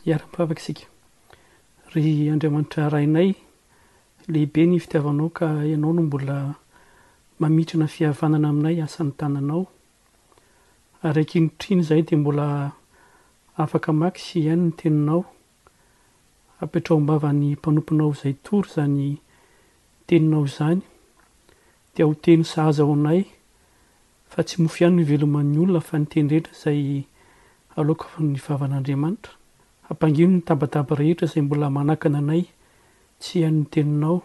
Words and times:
iara-nifavaka 0.06 0.62
sika 0.70 0.86
ry 1.96 2.28
andriamanitra 2.32 2.88
rainay 2.94 3.32
lehibe 4.30 4.66
ny 4.68 4.78
fitiavanao 4.78 5.30
ka 5.34 5.48
ianao 5.70 5.90
no 5.92 6.02
mbola 6.06 6.54
mamitrana 7.40 7.86
fihavanana 7.88 8.48
aminay 8.52 8.78
asan'ny 8.86 9.12
tananao 9.18 9.62
araiky 11.06 11.38
initriny 11.38 11.82
izay 11.82 12.02
dia 12.06 12.18
mbola 12.18 12.46
afaka 13.62 13.90
makisy 13.92 14.38
ihany 14.44 14.62
ny 14.62 14.70
teninao 14.78 15.20
apitraho 16.62 17.00
m-bavany 17.02 17.48
mpanompinao 17.58 18.10
izay 18.14 18.34
tory 18.46 18.68
izany 18.70 19.08
teninao 20.06 20.44
izany 20.50 20.80
dia 21.94 22.06
ho 22.06 22.14
teny 22.14 22.44
sahaza 22.52 22.82
ao 22.86 22.94
nay 23.06 23.20
fa 24.30 24.46
tsy 24.46 24.62
mofo 24.62 24.78
ihany 24.84 24.94
ny 24.96 25.04
veloman'ny 25.10 25.58
olona 25.62 25.82
fa 25.88 25.98
nitenyrehetra 25.98 26.54
izay 26.56 26.82
aleoka 27.76 28.06
ny 28.22 28.38
vavan'andriamanitra 28.46 29.32
ampangino 29.90 30.32
ny 30.38 30.42
tabataba 30.46 30.94
rehetra 31.02 31.26
izay 31.28 31.42
mbola 31.42 31.66
manakana 31.70 32.18
anay 32.22 32.42
tsy 33.20 33.42
ihany 33.42 33.58
ny 33.66 33.66
teninao 33.74 34.22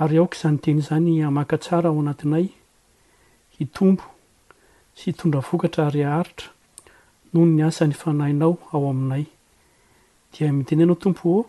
ary 0.00 0.16
aoka 0.18 0.36
izany 0.36 0.58
teny 0.58 0.78
izany 0.80 1.12
hamaka 1.24 1.56
tsara 1.62 1.88
ao 1.90 2.00
anatinay 2.00 2.46
itompo 3.62 4.04
sy 4.96 5.04
hitondra 5.10 5.40
vokatra 5.48 5.82
ary 5.86 6.02
aharitra 6.04 6.48
no 7.32 7.40
ny 7.46 7.60
asany 7.68 7.92
fanahinao 8.00 8.54
ao 8.72 8.88
aminay 8.90 9.24
dia 10.32 10.52
mitenenao 10.52 10.96
tompo 11.02 11.28
e 11.40 11.44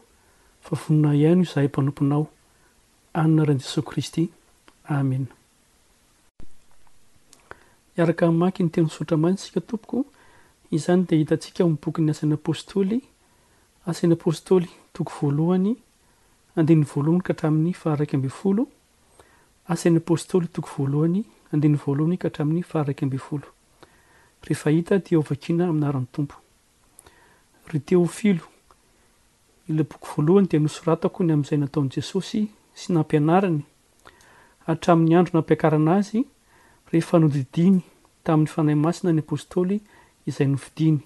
fa 0.65 0.73
vonona 0.81 1.15
ihaino 1.19 1.43
izahay 1.47 1.67
mpanomponao 1.71 2.23
anaran'i 3.21 3.63
jesos 3.63 3.85
kristy 3.89 4.23
amena 4.95 5.31
iaraka 7.97 8.23
hamaky 8.27 8.61
ny 8.63 8.69
teny 8.73 8.87
sotra 8.95 9.15
manjysika 9.23 9.59
tompoko 9.61 9.97
izany 10.75 11.01
dia 11.07 11.19
hitantsika 11.19 11.63
ao 11.63 11.69
m'yboky 11.69 12.01
ny 12.03 12.11
asan'ny 12.11 12.35
apôstôly 12.39 12.99
asan'ny 13.89 14.15
apôstoly 14.19 14.67
toko 14.93 15.11
voalohany 15.21 15.73
andiny 16.55 16.85
voalohany 16.85 17.21
ka 17.23 17.33
hatramin'ny 17.33 17.73
fararaik 17.81 18.13
ambin 18.13 18.29
folo 18.39 18.63
asin'ny 19.73 19.97
apostôly 20.01 20.47
boko 20.53 20.69
voaloanydny 20.77 21.77
valony 21.85 22.17
ka 22.21 22.27
hatramin'ny 22.29 22.63
arakmbn 22.79 23.19
olohinaainny 25.19 26.07
tompoy 26.15 27.79
teofilo 27.89 28.45
ilaboko 29.69 30.05
voaloany 30.15 30.47
di 30.51 30.59
nosoratako 30.65 31.19
ny 31.25 31.33
amn'izay 31.33 31.57
nataon 31.63 31.89
jesosy 31.95 32.41
sy 32.79 32.87
nampianarany 32.95 33.61
atramin'nyandro 34.71 35.33
nampiakarana 35.37 35.95
azy 36.01 36.21
ehefnodidiny 36.93 37.79
tamin'ny 38.25 38.51
fanay 38.55 38.75
masina 38.85 39.09
ny 39.13 39.21
apôstôly 39.25 39.77
izay 40.29 40.47
novidiny 40.53 40.99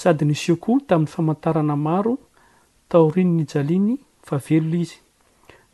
sady 0.00 0.24
nysioko 0.28 0.76
tamin'ny 0.88 1.12
famantarana 1.14 1.76
maro 1.88 2.14
taoriny 2.90 3.32
ny 3.40 3.46
jaliany 3.52 3.96
fa 4.26 4.36
velona 4.38 4.78
izy 4.84 4.98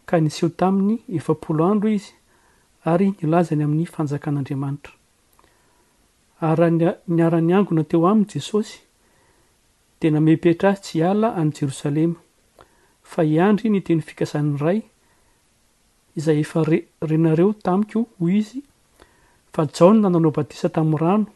ka 0.07 0.19
niseho 0.21 0.51
taminy 0.51 1.01
efapolo 1.19 1.65
andro 1.67 1.89
izy 1.91 2.13
ary 2.85 3.09
nilazany 3.19 3.63
amin'ny 3.65 3.87
fanjakan'andriamanitra 3.95 4.93
ary 6.49 6.67
raha 6.81 6.95
niara-ny 7.17 7.53
angona 7.59 7.83
teo 7.91 8.07
aminy 8.11 8.29
jesosy 8.33 8.79
dia 10.01 10.11
namepetra 10.11 10.69
ahy 10.71 10.81
tsy 10.83 11.03
aola 11.03 11.35
an'y 11.41 11.53
jerosalema 11.59 12.15
fa 13.03 13.23
hiandry 13.25 13.67
iny 13.69 13.83
teny 13.87 14.03
fikasan'ny 14.09 14.59
ray 14.63 14.81
izay 16.17 16.41
efa 16.41 16.65
re 16.65 16.79
renareo 17.03 17.53
tamiko 17.65 18.07
hoy 18.19 18.39
izy 18.39 18.63
fa 19.53 19.67
jaony 19.75 20.01
nananao 20.01 20.31
batisa 20.31 20.69
tamin'ny 20.69 21.01
rano 21.05 21.27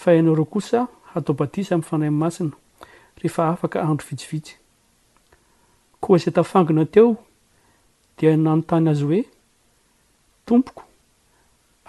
fa 0.00 0.14
ianareo 0.14 0.44
kosa 0.44 0.86
hatao 1.12 1.34
batisa 1.34 1.74
amin'ny 1.74 1.88
fanaymasina 1.88 2.52
rehefa 3.22 3.48
afaka 3.48 3.82
andro 3.82 4.06
vitsivitsy 4.10 4.59
koa 6.00 6.16
izay 6.16 6.32
tafangana 6.34 6.84
teo 6.92 7.10
dia 8.16 8.30
nanontany 8.36 8.88
azy 8.92 9.04
hoe 9.08 9.22
tompoko 10.46 10.82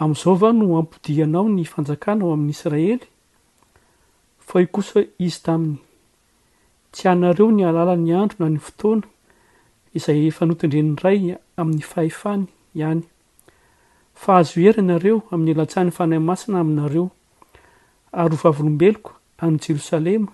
amin'izao 0.01 0.35
va 0.41 0.49
no 0.55 0.67
ampodianao 0.79 1.47
ny 1.55 1.63
fanjakanao 1.71 2.33
amin'ny 2.33 2.53
isiraely 2.53 3.05
fa 4.47 4.55
e 4.61 4.65
kosa 4.73 4.99
izy 5.25 5.39
taminy 5.45 5.77
tsy 6.93 7.05
anareo 7.11 7.47
ny 7.51 7.63
alala 7.69 7.95
ny 7.95 8.11
andro 8.21 8.43
n 8.43 8.47
a 8.47 8.51
ny 8.55 8.59
fotoana 8.59 9.07
izay 9.97 10.27
efanotindreny 10.29 10.93
ray 11.03 11.21
amin'ny 11.59 11.83
fahefany 11.91 12.45
ihany 12.75 13.03
fa 14.15 14.37
azo 14.39 14.59
hery 14.61 14.81
inareo 14.83 15.17
amin'ny 15.31 15.55
alatsany 15.55 15.91
fanay 15.95 16.19
masina 16.19 16.59
aminareo 16.59 17.05
arovavolombeloko 18.11 19.11
an'y 19.43 19.59
jerosalema 19.63 20.31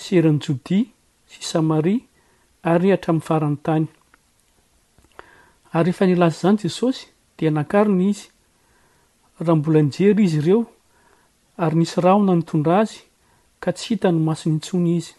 sy 0.00 0.18
eran'y 0.20 0.40
jodia 0.44 0.84
sy 1.30 1.40
samaria 1.46 2.04
ary 2.64 2.90
hatramin'ny 2.92 3.22
farany 3.24 3.56
tany 3.62 3.86
ary 5.72 5.90
rehefa 5.90 6.06
ny 6.06 6.14
lasa 6.16 6.38
izany 6.38 6.58
jesosy 6.62 7.06
dia 7.38 7.50
nakarina 7.50 8.04
izy 8.04 8.28
raha 9.38 9.56
mbola 9.56 9.80
nyjery 9.82 10.24
izy 10.24 10.38
ireo 10.38 10.66
ary 11.56 11.76
nisy 11.78 12.00
rahona 12.04 12.34
notondraazy 12.34 12.98
ka 13.60 13.70
tsy 13.72 13.86
hita 13.94 14.12
ny 14.12 14.20
masi 14.24 14.48
nyntsony 14.50 14.96
izy 14.96 15.12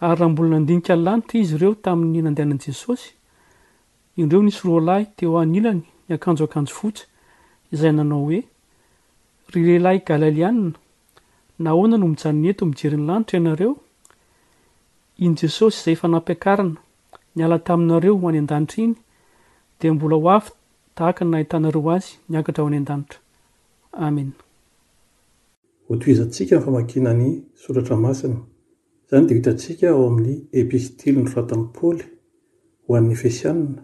ary 0.00 0.16
raha 0.20 0.30
mbola 0.32 0.48
nandinika 0.54 0.94
ny 0.96 1.02
lanitra 1.04 1.38
izy 1.40 1.54
ireo 1.56 1.74
tamin'ny 1.74 2.22
nandehanan' 2.22 2.62
jesosy 2.66 3.10
indreo 4.16 4.42
nisy 4.42 4.62
roalahy 4.68 5.06
de 5.18 5.26
ho 5.26 5.38
anilany 5.42 5.82
nyakanjoakanjo 6.08 6.74
fotsa 6.78 7.04
izay 7.74 7.92
nanao 7.92 8.22
hoe 8.24 8.40
ry 9.52 9.60
lehilahy 9.66 10.00
galalianina 10.06 10.78
nahoana 11.58 11.96
no 11.98 12.06
mijanyny 12.14 12.48
eto 12.50 12.62
mijerin'ny 12.66 13.06
lanitra 13.10 13.38
ianareo 13.38 13.74
iny 15.20 15.36
jesosy 15.42 15.76
izay 15.80 15.92
efa 15.92 16.08
nampiakarana 16.08 16.76
niala 17.36 17.58
taminareo 17.64 18.14
ho 18.20 18.26
any 18.30 18.38
an-danitra 18.40 18.82
iny 18.84 18.94
dia 19.80 19.92
mbola 19.94 20.16
ho 20.16 20.30
afy 20.36 20.50
tahaka 20.96 21.22
ny 21.24 21.30
nahitanareo 21.32 21.90
azy 21.96 22.10
miakatra 22.30 22.60
ho 22.64 22.68
any 22.70 22.76
an-danitra 22.80 23.18
amenahotoizantsika 24.06 26.54
ny 26.56 26.62
famakina 26.64 27.10
ny 27.20 27.28
soratra 27.62 27.96
masina 28.04 28.36
izany 29.06 29.24
di 29.28 29.34
itantsika 29.40 29.86
ao 29.92 30.02
amin'ny 30.08 30.34
epistiri 30.60 31.20
ny 31.24 31.28
ata 31.40 31.56
paoly 31.76 32.04
ho 32.86 32.90
an'ny 32.98 33.12
efesiana 33.16 33.82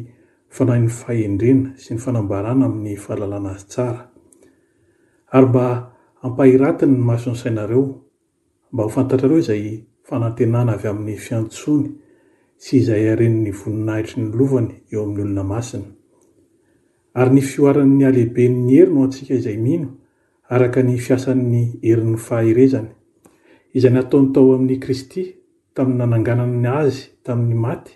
fanahin'ny 0.55 0.89
fahendrena 1.01 1.69
sy 1.81 1.89
ny 1.95 2.01
fanambarana 2.03 2.63
amin'ny 2.69 2.95
fahalalana 3.03 3.51
azy 3.57 3.65
tsara 3.73 4.01
ary 5.35 5.45
mba 5.49 5.65
hampahiratiny 6.21 6.93
ny 6.97 7.03
masonsainareo 7.09 7.83
mba 8.71 8.83
ho 8.83 8.89
fantatrareo 8.95 9.37
izay 9.43 9.63
fanantenana 10.09 10.71
avy 10.77 10.87
amin'ny 10.93 11.15
fiantsony 11.25 11.85
sy 12.63 12.71
izay 12.81 13.03
arenin'ny 13.13 13.51
voninahitry 13.59 14.21
ny 14.23 14.29
lovany 14.37 14.69
eo 14.93 15.01
amin'ny 15.03 15.21
olona 15.23 15.43
masina 15.53 15.87
ary 17.19 17.31
ny 17.35 17.41
fioarin''ny 17.49 18.01
alehiben'nyhery 18.09 18.91
no 18.93 18.99
antsika 19.09 19.33
izay 19.39 19.57
mino 19.65 19.87
araka 20.55 20.79
ny 20.89 20.97
fiasan'ny 21.05 21.63
herin'ny 21.87 22.19
fahaerezany 22.27 22.89
izay 23.77 23.91
n 23.93 23.99
ataontao 24.05 24.45
amin'ny 24.55 24.77
kristy 24.85 25.21
tamin'ny 25.75 25.99
nananganany 26.05 26.61
azy 26.81 27.01
tamin'ny 27.25 27.57
maty 27.65 27.93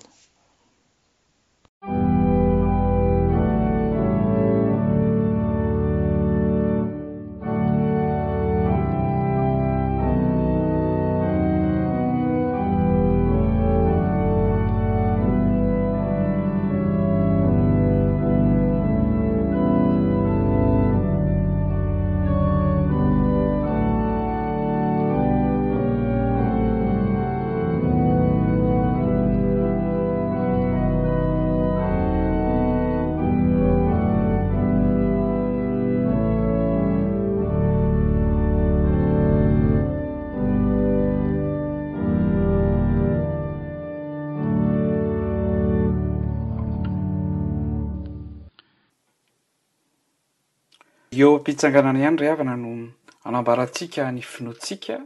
eo 51.12 51.36
mpitsanganana 51.38 51.98
ihany 51.98 52.14
ry 52.16 52.28
havana 52.30 52.54
no 52.56 52.88
anambarantsika 53.24 54.08
ny 54.12 54.22
finoantsika 54.24 54.96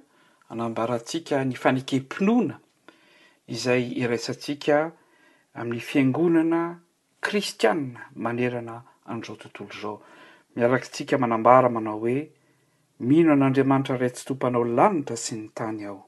anambarantsika 0.49 1.43
ny 1.45 1.57
fanekempinoana 1.59 2.61
izay 3.51 3.91
iraisantsika 3.99 4.93
amin'ny 5.55 5.81
fiangonana 5.83 6.79
kristiana 7.21 8.07
manerana 8.15 8.83
an'izao 9.11 9.35
tontolo 9.37 9.67
izao 9.75 9.99
miarakantsika 10.55 11.19
manambara 11.19 11.69
manao 11.69 11.99
hoe 11.99 12.31
mino 13.01 13.33
an'andriamanitra 13.33 13.99
raytsytompanao 13.99 14.63
lanitra 14.65 15.17
sy 15.17 15.35
ny 15.35 15.51
tany 15.55 15.85
aho 15.87 16.07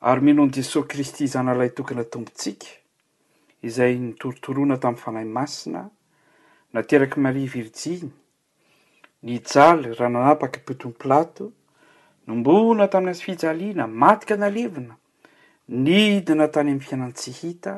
ary 0.00 0.20
mino 0.20 0.44
ny 0.46 0.52
jesosy 0.52 0.88
kristy 0.88 1.24
izana 1.24 1.54
lay 1.56 1.70
tokona 1.72 2.04
tompontsika 2.04 2.68
izay 3.62 3.96
nytorotoroana 3.96 4.76
tamin'ny 4.76 5.02
fanahy 5.04 5.24
masina 5.28 5.88
naterak' 6.74 7.16
marie 7.16 7.46
virjiny 7.48 8.12
ny 9.22 9.36
jaly 9.44 9.92
raha 9.94 10.08
nanapaky 10.08 10.60
poto'ny 10.64 10.94
pilato 10.96 11.52
nombona 12.26 12.86
tamin'nyazy 12.88 13.22
fijaliana 13.24 13.84
mati 13.86 14.26
ka 14.26 14.36
nalevina 14.36 14.94
nyidina 15.68 16.46
tany 16.48 16.70
ami'ny 16.72 16.80
fianan-tsihita 16.86 17.74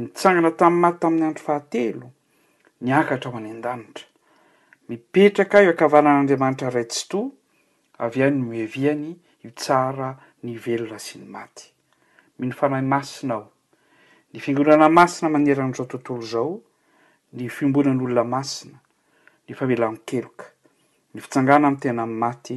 nytsangana 0.00 0.50
tamin'ny 0.56 0.80
maty 0.84 0.98
tamin'ny 1.00 1.26
andro 1.28 1.44
fahatelo 1.46 2.08
ny 2.80 2.92
akatra 3.00 3.30
ao 3.30 3.36
any 3.40 3.50
an-danitra 3.52 4.06
mipetraka 4.88 5.60
io 5.62 5.70
ankavanan'andriamanitra 5.74 6.70
raytsy 6.72 7.04
to 7.08 7.20
avy 8.00 8.22
any 8.24 8.38
no 8.38 8.48
meviany 8.54 9.12
itsara 9.44 10.08
ny 10.44 10.56
velona 10.66 10.98
sy 10.98 11.18
ny 11.20 11.26
maty 11.36 11.68
mino 12.38 12.56
fanahy 12.56 12.82
masinao 12.88 13.44
ny 14.32 14.40
fingonana 14.40 14.88
masina 14.88 15.28
maneran'izao 15.28 15.84
tontolo 15.86 16.22
zao 16.32 16.56
ny 17.36 17.48
fimbona 17.52 17.92
n'olona 17.92 18.24
masina 18.24 18.80
ny 19.46 19.54
famelan- 19.60 20.00
keloka 20.08 20.53
ny 21.14 21.20
fitsangana 21.22 21.68
ay 21.70 21.76
tena 21.78 22.02
y 22.02 22.06
maty 22.10 22.56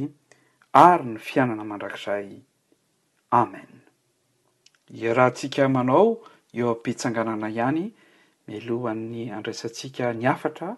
ary 0.74 1.04
ny 1.06 1.18
fiainana 1.22 1.62
mandrakzay 1.64 2.24
amen 3.40 3.70
i 4.98 5.12
raha 5.18 5.30
ntsika 5.30 5.68
manao 5.74 6.16
eo 6.58 6.68
ampitsanganana 6.74 7.48
ihany 7.54 7.84
milovan'ny 8.48 9.28
andraisantsika 9.38 10.06
ny 10.18 10.26
afatra 10.32 10.68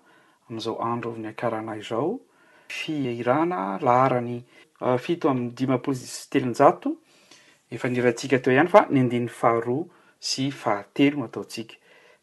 am'izao 0.50 0.76
andro 0.90 1.10
v 1.16 1.24
ny 1.24 1.28
akarana 1.32 1.76
izao 1.80 2.20
fiirana 2.68 3.78
laharany 3.86 4.38
ah, 4.84 4.98
fito 5.00 5.30
amy 5.32 5.48
dimapolo 5.56 5.96
sy 5.96 6.28
telonjato 6.32 6.90
efa 7.72 7.88
nirantsika 7.88 8.42
teo 8.44 8.52
ihany 8.52 8.68
fa 8.68 8.80
ny 8.90 8.98
andin'ny 9.00 9.32
faharoa 9.42 9.88
sy 10.20 10.50
fahatelono 10.62 11.24
ataotsika 11.32 11.74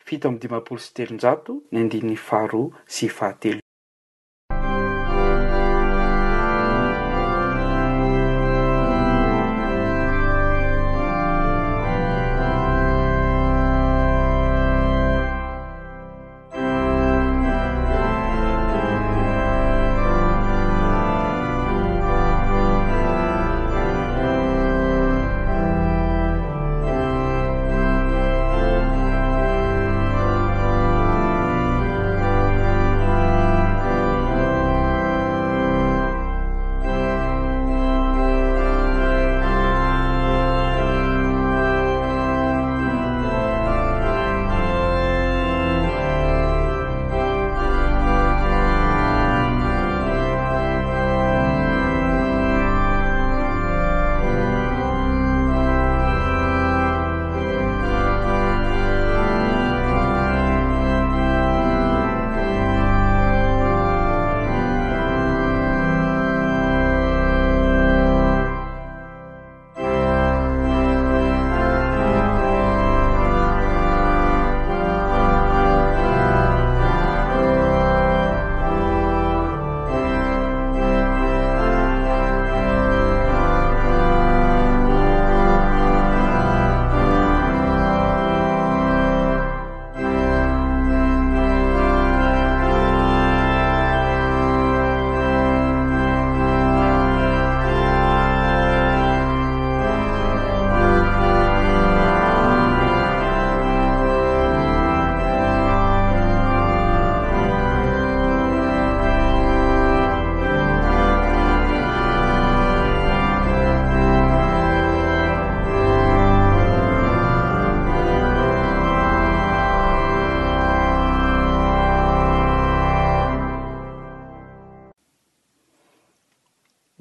fito 0.05 0.29
am'y 0.29 0.39
dimampolo 0.41 0.77
sy 0.81 0.93
telonjato 1.01 1.51
ny 1.71 1.77
andin'ny 1.81 2.15
faharoa 2.27 2.77
sy 2.85 3.09
fahatelo 3.09 3.61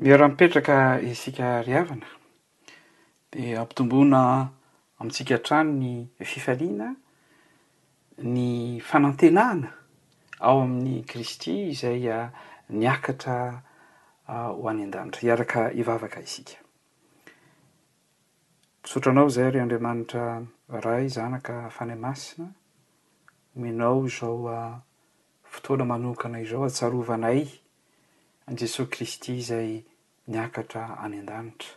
meraha 0.06 0.28
mipetraka 0.28 1.00
isika 1.02 1.62
rihavana 1.66 2.06
di 3.32 3.42
ampitomboana 3.58 4.22
amintsika 5.02 5.34
hn-trano 5.34 5.72
ny 5.82 5.98
fifaliana 6.22 6.88
ny 8.22 8.78
fanantenaana 8.86 9.66
ao 10.46 10.58
amin'ny 10.62 11.02
kristy 11.10 11.52
izay 11.74 12.04
ah, 12.16 12.30
niakatra 12.70 13.36
ah, 14.30 14.54
ho 14.54 14.68
any 14.70 14.82
an-danitra 14.86 15.22
iaraka 15.28 15.60
hivavaka 15.74 16.18
isika 16.22 16.54
mpisaotranao 18.82 19.26
izay 19.26 19.50
reo 19.50 19.62
andriamanitra 19.62 20.46
ray 20.86 21.08
zanaka 21.08 21.70
fanay 21.70 21.98
masina 21.98 22.48
menao 23.56 24.06
zaoa 24.06 24.54
ah, 24.64 24.80
fotoana 25.50 25.84
manonkana 25.84 26.40
izao 26.40 26.64
atsarovanay 26.64 27.48
any 28.46 28.56
jesosy 28.56 28.90
kristy 28.90 29.38
izay 29.38 29.82
nyakatra 30.28 30.98
any 31.02 31.18
an-danitra 31.22 31.74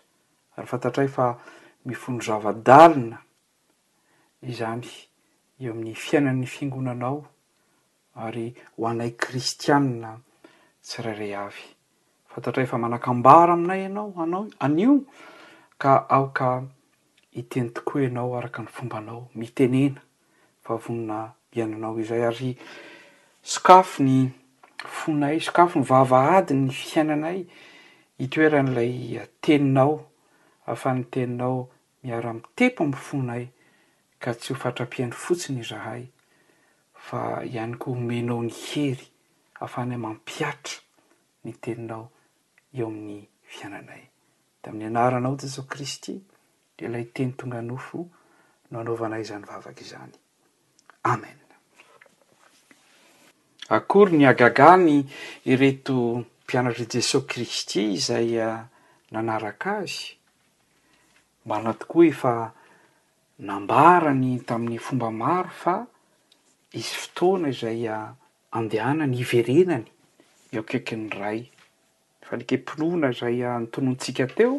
ary 0.57 0.67
fantatray 0.67 1.07
fa 1.07 1.37
mifono 1.85 2.19
zavadalina 2.25 3.17
izany 4.41 4.85
eo 5.61 5.71
amin'ny 5.71 5.95
fiainanany 6.03 6.47
fiangonanao 6.49 7.25
ary 8.25 8.53
ho 8.77 8.87
anay 8.89 9.11
kristianina 9.21 10.17
tsyrairay 10.81 11.33
avy 11.45 11.63
fantatray 12.31 12.65
fa 12.65 12.77
manakambara 12.81 13.53
aminay 13.53 13.81
ianao 13.85 14.13
anao 14.17 14.47
anio 14.59 15.03
ka 15.77 16.09
aoka 16.09 16.63
iteny 17.31 17.69
tokoa 17.73 18.01
ianao 18.03 18.37
araka 18.37 18.61
ny 18.61 18.67
fombanao 18.67 19.23
mitenena 19.35 20.01
fa 20.65 20.75
vonona 20.81 21.33
iananao 21.53 21.99
izay 22.01 22.23
ary 22.27 22.57
sikafo 23.41 24.03
ny 24.03 24.29
fonaay 24.77 25.37
skafo 25.39 25.79
ny 25.79 25.85
vavaadi 25.85 26.53
ny 26.53 26.71
fiainana 26.73 27.27
ay 27.27 27.41
itoeran'ilay 28.19 29.15
uh, 29.17 29.23
teninao 29.41 29.93
hahafan'ny 30.65 31.03
teinao 31.11 31.69
miara-mitepo 32.03 32.83
amyfonay 32.83 33.47
ka 34.19 34.33
tsy 34.33 34.53
ho 34.53 34.59
fatrapihany 34.59 35.11
fotsiny 35.15 35.63
zahay 35.63 36.03
fa 36.93 37.43
iany 37.43 37.75
ko 37.77 37.93
homenao 37.95 38.41
ny 38.43 38.51
hery 38.51 39.07
hahafany 39.59 39.97
mampiatra 39.97 40.81
ny 41.43 41.51
teninao 41.63 42.11
eo 42.73 42.87
amin'ny 42.87 43.23
fiananay 43.47 44.03
da 44.63 44.69
amin'ny 44.69 44.85
anaranao 44.87 45.37
jesosy 45.39 45.67
kristy 45.67 46.15
ilay 46.77 47.03
teny 47.15 47.31
tonga 47.39 47.61
nofo 47.61 48.07
no 48.71 48.79
anaovanay 48.79 49.21
izany 49.21 49.45
vavaky 49.45 49.83
izany 49.83 50.13
amen 51.03 51.37
akory 53.69 54.17
ny 54.17 54.25
agagany 54.27 55.05
ireto 55.45 56.25
mpianatra 56.49 56.85
jesosy 56.93 57.27
kristy 57.29 57.81
izay 57.97 58.39
ah, 58.45 58.65
nanaraka 59.11 59.69
azy 59.85 60.05
mana 61.49 61.71
tokoa 61.77 62.05
efa 62.09 62.33
nambarany 63.47 64.31
tamin'ny 64.47 64.79
fomba 64.85 65.07
maro 65.11 65.51
fa 65.61 65.75
izy 66.77 66.95
fotoana 67.01 67.47
izaya 67.53 67.95
ah, 67.97 68.13
andehana 68.57 69.05
ny 69.11 69.17
iverenany 69.23 69.85
eo 70.55 70.63
kaky 70.69 70.95
ny 71.01 71.07
ray 71.21 71.41
fa 72.25 72.31
nyke 72.39 72.55
mpinoana 72.57 73.07
izay 73.17 73.37
ah, 73.49 73.59
nytonoantsika 73.61 74.25
teo 74.35 74.55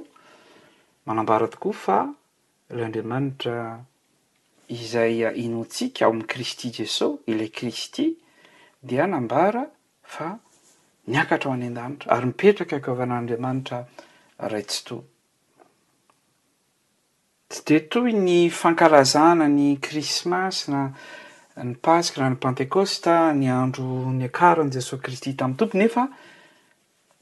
manambara 1.11 1.47
tokoa 1.53 1.75
fa 1.85 1.99
ilay 2.71 2.87
andriamanitra 2.87 3.59
izay 4.77 5.15
inontsiaka 5.45 6.01
ao 6.07 6.11
amin'ny 6.15 6.31
kristy 6.33 6.67
jesosy 6.77 7.19
ilay 7.35 7.51
kristy 7.57 8.05
dia 8.89 9.05
nambara 9.11 9.63
fa 10.15 10.27
niakatra 11.11 11.51
ho 11.51 11.55
any 11.55 11.67
an-danitra 11.67 12.15
ary 12.17 12.27
mipetraka 12.31 12.77
akvana'andriamanitra 12.79 13.79
raytsy 14.53 14.83
to 14.87 14.97
tsy 17.51 17.63
de 17.67 17.79
toy 17.91 18.13
ny 18.15 18.39
fankarazana 18.51 19.49
ny 19.51 19.77
krismasy 19.83 20.71
na 20.71 20.81
ny 21.65 21.75
paska 21.83 22.23
na 22.23 22.29
ny 22.31 22.39
pantekôsta 22.39 23.17
ny 23.35 23.51
andro 23.51 24.07
ny 24.15 24.25
akarany 24.31 24.71
jesosy 24.79 25.03
kristy 25.03 25.35
tamin'y 25.35 25.59
tompo 25.59 25.79
nefa 25.79 26.05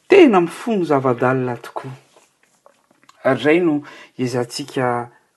tena 0.09 0.41
mi 0.41 0.49
fono 0.53 0.85
zavadalina 0.85 1.57
tokoa 1.57 1.93
ary 3.25 3.43
ray 3.45 3.59
no 3.65 3.81
hiazantsiaka 4.21 4.87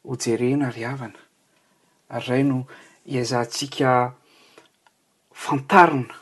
hojerena 0.06 0.68
ry 0.76 0.84
avana 0.92 1.20
ary 2.20 2.28
ray 2.28 2.44
no 2.44 2.66
hiazantsiaka 3.08 3.94
fantarina 5.32 6.16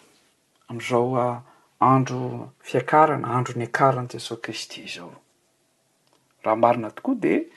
am'izaoa 0.70 1.24
ah, 1.28 1.46
andro 1.80 2.52
fiakarana 2.62 3.28
andro 3.38 3.54
niakarany 3.56 4.08
jesosy 4.14 4.42
kristy 4.42 4.82
izao 4.84 5.14
raha 6.44 6.56
marina 6.56 6.92
tokoa 6.92 7.16
de 7.16 7.48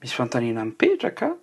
misy 0.00 0.14
fantanena 0.14 0.64
mipetraka 0.64 1.36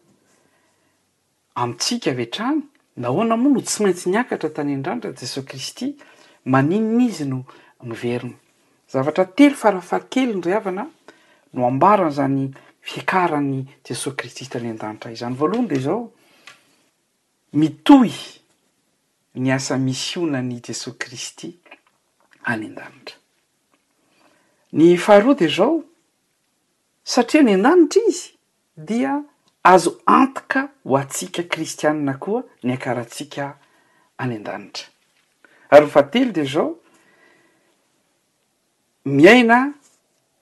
amintsika 1.56 2.12
vetrany 2.12 2.62
na 2.98 3.08
hoana 3.08 3.38
moa 3.38 3.54
no 3.54 3.62
tsy 3.62 3.84
maintsy 3.84 4.10
niakatra 4.10 4.50
tany 4.50 4.74
an-dranitra 4.74 5.13
jesosy 5.13 5.46
kristy 5.48 5.96
maninona 6.46 7.04
izy 7.04 7.25
no 7.25 7.46
miverona 7.84 8.34
zavatra 8.92 9.25
telo 9.25 9.56
farafar 9.56 10.10
kely 10.10 10.34
ny 10.34 10.42
ryavana 10.44 10.89
no 11.54 11.68
ambarana 11.68 12.10
zany 12.10 12.50
fiakarany 12.82 13.66
jesosy 13.86 14.16
kristy 14.18 14.48
tany 14.50 14.70
an-dranitraizany 14.70 15.36
voalohany 15.38 15.68
de 15.68 15.80
zao 15.80 16.12
mitohy 17.54 18.18
ny 19.36 19.51
asa 19.54 19.78
misyonany 19.78 20.60
jesosy 20.68 20.98
kristy 20.98 21.59
any 22.50 22.65
an-danitra 22.65 22.91
ny 24.74 24.98
faharode 24.98 25.48
zao 25.48 25.84
satria 27.03 27.41
any 27.41 27.53
an-danitra 27.53 28.01
izy 28.08 28.29
dia 28.88 29.13
azo 29.63 29.94
antoka 30.08 30.63
ho 30.86 30.98
atsiaka 30.98 31.44
kristianina 31.51 32.15
koa 32.24 32.44
ny 32.63 32.74
akaratsika 32.77 33.46
any 34.18 34.36
an-danitra 34.38 34.88
ary 35.72 35.86
ho 35.86 35.91
fa 35.91 36.00
atelo 36.00 36.32
de 36.32 36.44
zao 36.53 36.75
miaina 39.06 39.60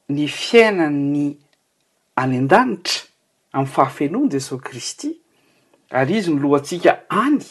ny 0.09 0.27
fiainany 0.27 1.25
any 2.15 2.37
an-danitra 2.37 3.05
amy 3.53 3.67
fahafenoa 3.75 4.23
ny 4.25 4.29
jesosy 4.35 4.63
kristy 4.67 5.17
ary 5.89 6.17
izy 6.17 6.31
ny 6.33 6.39
lohantsika 6.41 7.01
any 7.09 7.43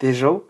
de 0.00 0.12
zao 0.12 0.44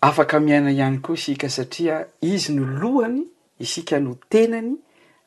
afaka 0.00 0.40
miaina 0.40 0.70
ihany 0.70 0.98
koa 0.98 1.14
isika 1.14 1.48
satria 1.50 2.06
izy 2.20 2.52
no 2.52 2.64
lohany 2.80 3.26
isika 3.58 3.98
no 4.00 4.14
tenany 4.30 4.76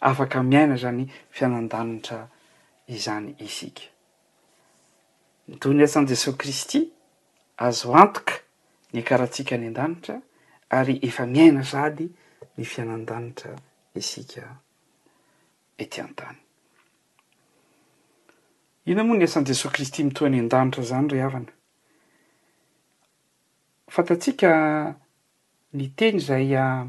afaka 0.02 0.44
miaina 0.44 0.76
zany 0.76 1.12
fianandanitra 1.32 2.28
izany 2.96 3.36
isika 3.46 3.84
mitoy 5.48 5.74
ny 5.74 5.84
asan' 5.86 6.08
jesosy 6.10 6.38
kristy 6.40 6.80
azo 7.68 7.94
antoka 8.02 8.34
ny 8.94 9.02
karahantsika 9.08 9.56
any 9.56 9.68
an-danitra 9.68 10.16
ary 10.70 10.98
efa 11.08 11.24
miaina 11.26 11.62
zady 11.72 12.08
ny 12.58 12.64
fianandanitra 12.72 13.54
isika 14.00 14.46
ety 15.82 16.02
an-tany 16.02 16.40
iona 18.88 19.04
moa 19.08 19.18
ny 19.18 19.24
asan' 19.26 19.46
jesosy 19.50 19.74
kristy 19.76 20.00
mitoa 20.04 20.28
any 20.28 20.40
an-danitra 20.40 20.84
zany 20.90 21.08
ry 21.14 21.20
havana 21.22 21.52
fantatsika 23.94 24.50
ny 25.78 25.86
teny 25.98 26.18
izay 26.18 26.56
a 26.58 26.66
ah, 26.68 26.86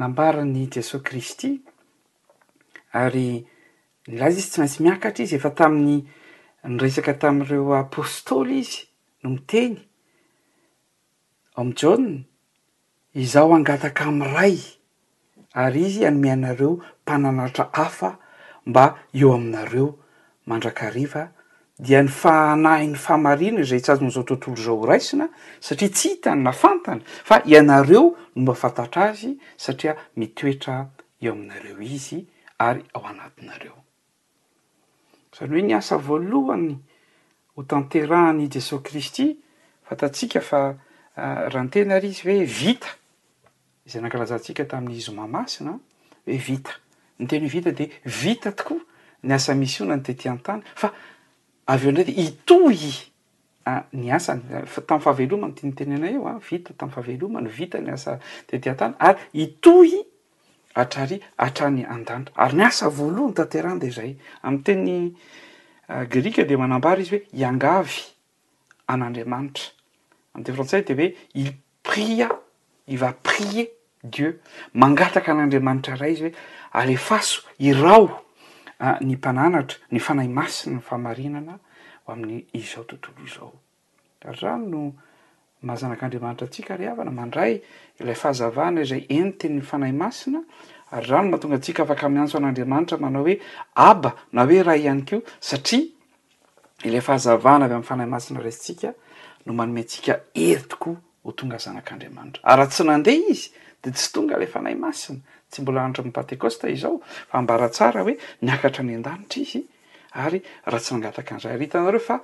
nambarany 0.00 0.62
jesosy 0.72 1.04
kristy 1.06 1.50
ary 3.00 3.30
ny 4.08 4.14
laza 4.18 4.38
izy 4.40 4.50
tsy 4.54 4.60
maintsy 4.62 4.82
miakatra 4.86 5.22
izy 5.28 5.36
efa 5.38 5.50
tamin'ny 5.58 5.96
nyresaka 6.72 7.12
tamin'ireo 7.20 7.72
apostoly 7.82 8.58
izy 8.64 8.80
no 9.22 9.26
miteny 9.36 9.76
amjanny 11.60 12.16
izaho 13.22 13.52
angataka 13.58 14.02
am'nray 14.10 14.56
ary 15.62 15.80
izy 15.88 16.02
anomeanareo 16.08 16.70
mpananatra 17.04 17.64
hafa 17.76 18.10
mba 18.68 18.84
eo 19.20 19.28
aminareo 19.36 19.88
mandrakariva 20.48 21.22
dia 21.78 22.02
ny 22.02 22.08
fahnahi 22.10 22.88
ny 22.90 22.98
famarina 22.98 23.62
zay 23.64 23.78
itsy 23.78 23.90
azy 23.94 24.02
nazao 24.04 24.22
tontolo 24.26 24.56
zao 24.58 24.82
raisina 24.86 25.28
satria 25.62 25.88
tsy 25.88 26.08
hitany 26.18 26.42
na 26.42 26.50
fantany 26.52 27.00
fa 27.06 27.38
ianareo 27.46 28.00
no 28.34 28.40
mba 28.42 28.54
fantatra 28.54 29.10
azy 29.14 29.38
satria 29.56 29.94
mitoetra 30.18 30.88
eo 31.22 31.32
aminareo 31.32 31.78
izy 31.82 32.26
ary 32.58 32.82
ao 32.94 33.06
anatinareo 33.06 33.78
zany 35.38 35.50
hoe 35.54 35.62
ny 35.62 35.74
asa 35.78 35.96
voalohany 35.98 36.74
ho 37.54 37.62
tanterahany 37.62 38.48
jesosy 38.50 38.82
kristy 38.82 39.26
fatatsiaka 39.88 40.40
fa 40.40 40.74
raha 41.50 41.64
nytena 41.64 42.00
rizy 42.02 42.22
hoe 42.26 42.42
vita 42.44 42.90
zay 43.86 44.02
nan-karazantsika 44.02 44.66
tamin'ny 44.66 44.98
zomamasina 45.00 45.78
hoe 46.26 46.36
vita 46.42 46.74
no 47.22 47.26
teny 47.30 47.46
vita 47.46 47.70
de 47.70 47.86
vita 48.04 48.50
tokoa 48.52 48.80
ny 49.22 49.34
asa 49.34 49.54
misy 49.54 49.82
io 49.82 49.88
na 49.88 49.96
no 49.96 50.02
tetian-tany 50.02 50.62
fa 50.74 50.90
avy 51.68 51.84
eo 51.84 51.90
indray 51.92 52.04
de 52.04 52.14
itohy 52.22 52.92
ny 53.92 54.08
asan 54.16 54.40
tamn'ny 54.64 55.02
fahaveloma 55.04 55.48
ny 55.50 55.54
tinytenena 55.58 56.08
eo 56.10 56.24
a 56.30 56.38
vita 56.40 56.72
tamny 56.80 56.92
fahavelomany 56.94 57.48
vita 57.52 57.80
ny 57.84 57.92
asa 57.92 58.16
tetean-tana 58.48 58.96
ary 58.98 59.44
itohy 59.44 60.00
atrarya 60.80 61.20
hatrany 61.42 61.84
an-dandra 61.84 62.32
ary 62.46 62.56
nyasa 62.56 62.88
voalohany 62.88 63.34
tanteran 63.36 63.80
de 63.82 63.90
zay 63.90 64.14
ami'y 64.42 64.62
teny 64.64 64.96
grika 66.10 66.44
de 66.44 66.56
manambara 66.56 67.02
izy 67.04 67.14
hoe 67.14 67.22
hiangavy 67.36 68.00
an'andriamanitra 68.88 69.76
am' 70.34 70.42
te 70.46 70.52
frantsay 70.56 70.84
de 70.88 70.96
hoe 70.98 71.10
i 71.42 71.50
pria 71.82 72.30
iva 72.88 73.12
prie 73.12 73.68
dieu 74.02 74.38
mangataka 74.72 75.36
an'andriamanitra 75.36 76.00
ray 76.00 76.16
izy 76.16 76.30
hoe 76.30 76.34
alefaso 76.80 77.44
irao 77.60 78.24
Ah, 78.80 78.98
ny 79.02 79.16
mpananatra 79.18 79.78
ny 79.90 79.98
fanay 80.00 80.28
masina 80.30 80.76
ny 80.76 80.82
fahamarinana 80.86 81.56
ho 82.06 82.12
amin'ny 82.14 82.44
izao 82.54 82.84
tontolo 82.86 83.18
izao 83.26 83.50
ary 84.22 84.38
rano 84.38 84.66
no 84.70 84.82
mahazanak'andriamanitra 85.66 86.46
atsika 86.46 86.76
ry 86.78 86.86
havana 86.86 87.10
mandray 87.10 87.58
ilay 87.98 88.14
fahazavana 88.14 88.84
zay 88.86 89.02
entiny 89.10 89.64
fanay 89.66 89.90
masina 89.90 90.44
ary 90.94 91.10
rano 91.10 91.26
mahatonga 91.34 91.58
antsika 91.58 91.82
afaka 91.82 92.06
miyantso 92.08 92.38
an'andriamanitra 92.38 93.02
manao 93.02 93.26
hoe 93.26 93.40
aba 93.74 94.14
na 94.32 94.46
hoe 94.46 94.62
rahay 94.62 94.86
ihany 94.86 95.02
kio 95.02 95.22
satria 95.42 95.82
ilay 96.86 97.02
fahazavana 97.02 97.64
avy 97.66 97.74
amn'ny 97.74 97.86
fanay 97.90 98.06
masina 98.06 98.38
rasitsika 98.46 98.94
no 99.46 99.58
manomentsika 99.58 100.20
heri 100.38 100.62
toko 100.70 100.94
ho 101.24 101.32
tonga 101.34 101.58
zanak'andriamanitra 101.58 102.46
arya 102.46 102.70
tsy 102.70 102.86
nandeha 102.86 103.26
izy 103.26 103.50
de 103.82 103.90
tsy 103.90 104.12
tonga 104.14 104.38
ilay 104.38 104.46
fanay 104.46 104.78
masina 104.78 105.18
tsy 105.50 105.62
mbola 105.62 105.84
antro 105.84 106.00
aminny 106.02 106.12
pantekôsta 106.12 106.68
izao 106.68 107.00
fa 107.28 107.38
ambara 107.38 107.68
tsara 107.68 108.02
hoe 108.02 108.14
niakatra 108.44 108.82
ny 108.84 108.94
an-danitra 108.98 109.40
izy 109.42 109.62
ary 110.24 110.42
raha 110.66 110.80
tsy 110.82 110.92
mangataka 110.94 111.32
an'zay 111.34 111.52
arhitanareo 111.56 112.00
fa 112.08 112.16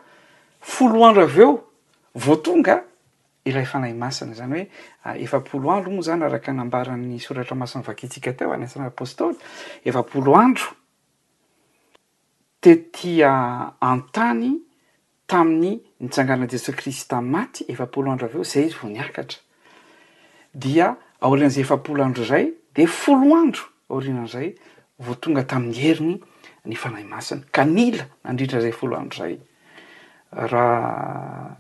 folo 0.61 1.05
andro 1.09 1.23
avy 1.25 1.41
eo 1.45 1.55
voatonga 2.25 2.83
ilay 3.49 3.67
fanay 3.67 3.93
masina 3.95 4.35
zany 4.35 4.59
hoe 4.59 4.65
ah, 5.05 5.17
efapolo 5.19 5.73
andro 5.73 5.91
moa 5.93 6.03
zany 6.09 6.23
araka 6.25 6.53
nambaran'ny 6.53 7.19
soratra 7.21 7.57
masinyvaktsikateo 7.57 8.53
anasnyapôstôly 8.53 9.37
efapoloandro 9.85 10.69
tetia 12.61 13.33
an-tany 13.81 14.51
tamin'ny 15.29 15.73
mitsanganajesoy 16.01 16.75
krist 16.77 17.09
ta'maty 17.09 17.65
efapoloandro 17.73 18.27
avyeo 18.29 18.45
ay 18.55 18.61
iyvniakatrolan'zay 18.69 21.63
efapoloandro 21.65 22.25
ay 22.39 22.47
de 22.75 22.87
folo 22.87 23.35
andro 23.43 23.63
ao 23.89 23.99
rinana 24.05 24.27
izay 24.27 24.49
vo 25.05 25.15
tonga 25.15 25.43
tamn'ny 25.47 25.79
heriny 25.85 26.15
ny 26.69 26.75
fanay 26.77 27.05
masina 27.07 27.43
ka 27.55 27.63
nila 27.65 28.05
nandritra 28.25 28.61
zay 28.61 28.73
folo 28.75 28.97
andro 28.99 29.19
zay 29.23 29.35
raha 30.31 31.57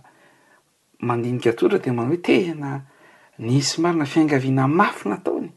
mandinika 1.07 1.51
atodra 1.55 1.79
de 1.79 1.91
manao 1.93 2.13
hoe 2.15 2.19
tehna 2.27 2.71
niisy 3.39 3.77
marina 3.81 4.07
fiangaviana 4.13 4.67
mafy 4.69 5.07
nataony 5.09 5.51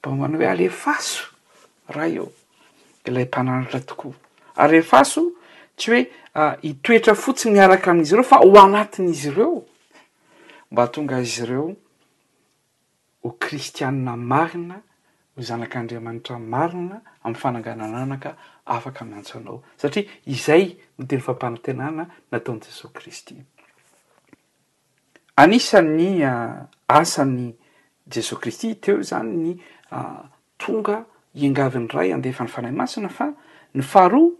mbamanao 0.00 0.40
hoe 0.40 0.50
alefaso 0.50 1.20
raha 1.94 2.08
eo 2.16 2.26
ilay 3.04 3.24
mpanaritra 3.24 3.80
tokoa 3.80 4.14
alefaso 4.64 5.20
tsy 5.76 5.88
hoe 5.90 6.00
hitoetra 6.64 7.14
fotsiny 7.14 7.52
miaraka 7.52 7.90
am'izy 7.90 8.14
ireo 8.14 8.24
fa 8.24 8.36
ho 8.44 8.48
anatin'izy 8.64 9.28
ireo 9.28 9.62
mba 10.70 10.88
tonga 10.88 11.20
izy 11.20 11.42
ireo 11.44 11.68
ho 13.22 13.36
kristianina 13.38 14.16
marina 14.16 14.80
zanak'andriamanitra 15.38 16.38
marina 16.38 17.00
amin'ny 17.24 17.40
fananganananaka 17.40 18.36
afaka 18.66 19.04
miantsoanao 19.04 19.62
satria 19.78 20.04
izay 20.26 20.76
no 20.98 21.04
teny 21.08 21.20
fampanatenana 21.22 22.06
nataony 22.32 22.60
jesos 22.64 22.92
kristy 22.94 23.36
anisan'ny 25.42 26.24
ah, 26.24 26.66
asany 26.88 27.54
jesosy 28.12 28.40
kristy 28.42 28.74
teo 28.76 29.02
zany 29.02 29.32
ny 29.42 29.56
ah, 29.90 30.28
tonga 30.58 31.04
iangavi 31.34 31.78
n'ny 31.80 31.90
ray 31.96 32.12
andefa 32.12 32.44
ny 32.44 32.50
fanay 32.50 32.72
masina 32.72 33.08
fa 33.08 33.26
ny 33.74 33.82
fahroa 33.82 34.30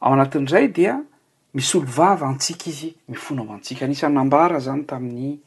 ao 0.00 0.12
anatin' 0.14 0.46
iray 0.46 0.68
dia 0.68 1.00
mis 1.54 1.74
olo 1.74 1.86
vava 1.86 2.26
antsika 2.30 2.70
izy 2.70 2.94
mifonamantsika 3.08 3.84
anisany 3.84 4.14
nambara 4.14 4.60
zany 4.60 4.84
tamin'ny 4.86 5.38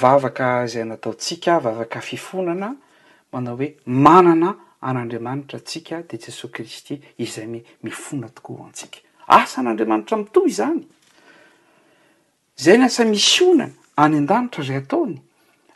vavaka 0.00 0.66
zay 0.66 0.84
nataotsika 0.84 1.58
vavaka 1.60 2.00
fifonana 2.00 2.74
manao 3.32 3.56
hoe 3.56 3.72
manana 3.86 4.54
an'andriamanitra 4.80 5.58
atsika 5.58 6.02
de 6.10 6.16
jesosy 6.18 6.48
kristy 6.52 7.00
izay 7.18 7.46
me 7.46 7.60
mifona 7.82 8.28
tokoa 8.28 8.66
antsika 8.66 8.98
asan'andriamanitra 9.26 10.16
mto 10.16 10.40
zany 10.48 10.86
zay 12.56 12.76
n 12.78 12.82
asa 12.84 13.04
misyona 13.04 13.70
any 13.96 14.16
andanitra 14.16 14.62
zay 14.64 14.76
ataony 14.76 15.20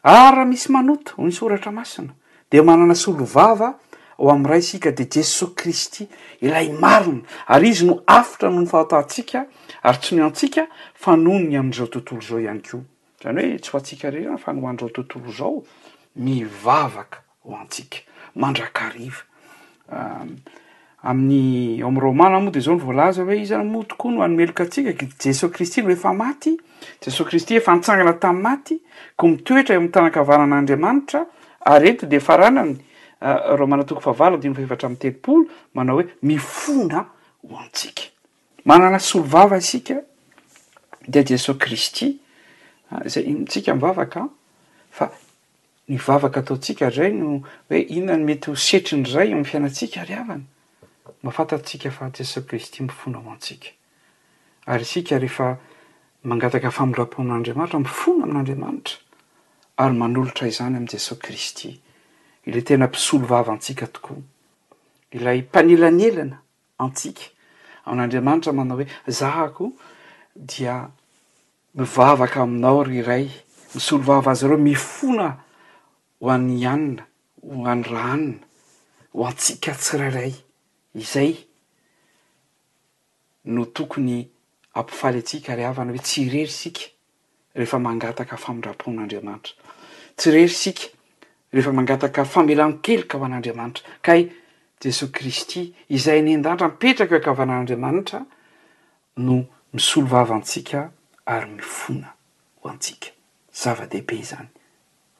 araha 0.02 0.44
misy 0.44 0.72
manota 0.72 1.12
nysoratra 1.18 1.72
masina 1.72 2.12
de 2.50 2.62
manana 2.62 2.92
s 2.94 3.08
olo 3.08 3.24
vava 3.24 3.78
ho 4.16 4.30
am' 4.30 4.46
ray 4.46 4.62
sika 4.62 4.90
de 4.90 5.04
jesos 5.04 5.54
kristy 5.54 6.08
ilay 6.40 6.68
marina 6.72 7.22
ary 7.46 7.68
izy 7.68 7.84
no 7.86 8.02
afitra 8.06 8.50
noho 8.50 8.60
ny 8.62 8.66
fahtatsika 8.68 9.46
ary 9.82 9.98
tsy 9.98 10.14
no 10.16 10.24
antsika 10.26 10.66
fa 10.94 11.16
nonny 11.16 11.56
amn'zao 11.56 11.86
tontolo 11.88 12.20
zao 12.20 12.40
iany 12.40 12.60
ko 12.60 12.82
zany 13.24 13.40
hoe 13.50 13.58
tsy 13.58 13.70
hoantsika 13.72 14.10
renan 14.10 14.36
fa 14.38 14.52
nohanzao 14.52 14.88
tontolo 14.88 15.32
zao 15.32 15.62
mivavaka 16.16 17.25
ho 17.46 17.54
antsika 17.54 17.98
mandrakriva 18.34 19.16
amin'ny 21.02 21.82
om 21.84 21.98
romana 21.98 22.40
moa 22.42 22.50
de 22.50 22.60
zao 22.64 22.74
ny 22.74 22.80
voalaza 22.84 23.22
hoe 23.24 23.36
izany 23.42 23.66
moa 23.72 23.84
tokoa 23.90 24.10
no 24.12 24.20
anomeloka 24.22 24.62
atsika 24.66 24.90
jesosy 25.22 25.52
kristy 25.54 25.80
no 25.82 25.90
efa 25.94 26.12
maty 26.22 26.52
jesoy 27.02 27.26
kristy 27.28 27.54
efa 27.60 27.72
ntsangana 27.76 28.12
tamn'y 28.22 28.42
maty 28.48 28.74
ko 29.16 29.22
mitoetra 29.30 29.74
eam'tanakavanan'andriamanitra 29.78 31.20
ary 31.72 31.88
ento 31.90 32.06
de 32.06 32.20
farana 32.20 32.62
y 32.66 32.76
romana 33.60 33.84
toko 33.88 34.00
favalo 34.08 34.36
diny 34.42 34.54
fahevatra 34.56 34.86
ami'y 34.88 34.98
telopolo 35.02 35.42
manao 35.76 35.96
hoe 35.98 36.06
mifona 36.28 37.00
ho 37.04 37.04
antsika 37.64 38.02
aaasolo 38.72 39.22
vasadejeso 39.32 41.52
risty 41.70 42.08
zay 43.12 43.44
tsika 43.48 43.74
mvavaka 43.74 44.28
fa 44.90 45.06
ny 45.88 45.98
vavaka 45.98 46.40
ataontsika 46.40 46.90
ray 46.90 47.12
no 47.14 47.40
hoe 47.70 47.78
inona 47.80 48.18
ny 48.18 48.24
mety 48.26 48.50
ho 48.50 48.56
setri 48.58 48.96
ny 48.98 49.06
ray 49.14 49.30
am'y 49.34 49.44
fiainatsika 49.46 50.02
ri 50.06 50.14
avana 50.18 50.42
mafantattsika 51.22 51.90
fa 51.94 52.08
jesoy 52.16 52.42
kristy 52.50 52.82
mifona 52.82 53.20
mantsika 53.22 53.70
ary 54.66 54.84
sika 54.84 55.18
rehefa 55.22 55.54
mangataka 56.24 56.70
familapo 56.74 57.22
amin'andriamanitra 57.22 57.78
mifona 57.84 58.24
amin'andriamanitra 58.26 58.98
ary 59.86 59.94
manolotra 60.02 60.48
izany 60.50 60.76
am'y 60.80 60.90
jesosy 60.90 61.20
kristy 61.22 61.72
ilay 62.50 62.62
tena 62.66 62.86
mpisolo 62.90 63.26
vava 63.30 63.52
antsika 63.54 63.86
tokoa 63.86 64.18
ilay 65.12 65.46
mpanelanelana 65.46 66.38
antsika 66.82 67.30
amin'n'andriamanitra 67.86 68.52
manao 68.52 68.82
hoe 68.82 68.90
zahako 69.06 69.70
dia 70.34 70.78
mivavaka 71.74 72.42
aminao 72.42 72.82
ry 72.84 73.02
ray 73.02 73.30
misolo 73.74 74.02
vava 74.02 74.34
azy 74.34 74.46
reo 74.48 74.58
mifona 74.58 75.36
ho 76.26 76.30
an'ny 76.34 76.64
anina 76.66 77.04
ho 77.46 77.62
an'ny 77.70 77.84
ranona 77.86 78.40
ho 79.14 79.26
antsika 79.30 79.72
tsirairay 79.78 80.32
izay 80.98 81.32
no 83.54 83.64
tokony 83.70 84.18
ampifaly 84.82 85.22
atsika 85.22 85.54
ry 85.54 85.62
havana 85.68 85.94
hoe 85.94 86.02
tsy 86.06 86.24
rery 86.32 86.52
sika 86.60 86.84
rehefa 87.56 87.78
mangataka 87.86 88.36
famindrapon'andriamanitra 88.44 89.54
tsy 90.18 90.28
rery 90.34 90.52
sika 90.62 90.86
rehefa 91.54 91.72
mangataka 91.78 92.22
famelan'no 92.34 92.76
kelika 92.86 93.14
ho 93.22 93.30
an'andriamanitra 93.30 93.86
kay 94.06 94.20
jesosy 94.82 95.12
kristy 95.20 95.62
izay 95.96 96.20
ny 96.26 96.34
n-danitra 96.40 96.68
mipetraka 96.74 97.14
heankavanan'andriamanitra 97.22 98.20
no 99.28 99.36
misolo 99.74 100.06
vava 100.14 100.34
antsika 100.42 100.78
ary 101.38 101.48
my 101.56 101.64
fona 101.78 102.10
ho 102.60 102.64
antsika 102.74 103.08
zava-dehibe 103.60 104.18
zany 104.30 104.54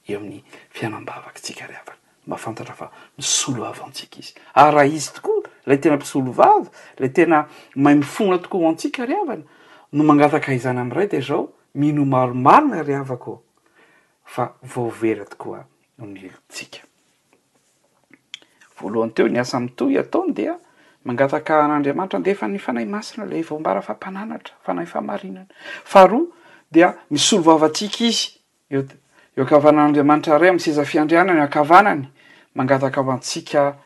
eo 0.09 0.19
amin'ny 0.19 0.43
fianambavakytsika 0.71 1.67
ry 1.67 1.75
avana 1.75 1.99
ma 2.27 2.35
afantatra 2.35 2.75
fa 2.75 2.91
misolo 3.19 3.67
ava 3.67 3.85
antsika 3.87 4.19
izy 4.19 4.35
ary 4.55 4.69
ah, 4.69 4.71
raha 4.71 4.87
izy 4.87 5.11
tokoa 5.15 5.47
lay 5.67 5.79
tena 5.83 5.97
misolo 5.97 6.33
vava 6.33 6.71
lay 6.99 7.09
tena 7.13 7.47
maiy 7.77 7.97
mifona 7.99 8.39
tokoa 8.39 8.71
antsika 8.71 9.07
ry 9.07 9.15
avana 9.15 9.43
no 9.93 10.05
mangataka 10.05 10.53
aizana 10.53 10.81
an' 10.81 10.91
ray 10.93 11.07
de 11.09 11.21
zao 11.21 11.51
minomaromarina 11.75 12.83
ryavako 12.83 13.43
fa 14.25 14.55
vaoera 14.75 15.25
tokoa 15.27 15.67
nlotsika 15.99 16.79
voalohany 18.81 19.13
teo 19.13 19.29
ny 19.29 19.39
asami 19.41 19.69
toy 19.75 19.99
ataony 19.99 20.33
dia 20.35 20.59
mangataka 21.05 21.65
an'andriamanitra 21.65 22.19
ndefa 22.19 22.49
ny 22.49 22.59
fanay 22.59 22.85
masina 22.85 23.27
lay 23.27 23.43
vaombara 23.43 23.83
fampananatra 23.83 24.55
fanay 24.67 24.87
famarinana 24.87 25.51
faharoa 25.85 26.27
dia 26.71 26.95
misolo 27.11 27.43
vavatsika 27.43 28.05
izy 28.05 28.39
eo 28.71 28.85
eo 29.37 29.45
akavanan'andriamanitra 29.45 30.39
ray 30.39 30.49
am' 30.51 30.59
seza 30.59 30.85
fiandrianany 30.85 31.41
ankavanany 31.43 32.07
mangataka 32.55 33.01
ho 33.01 33.13
antsika 33.13 33.77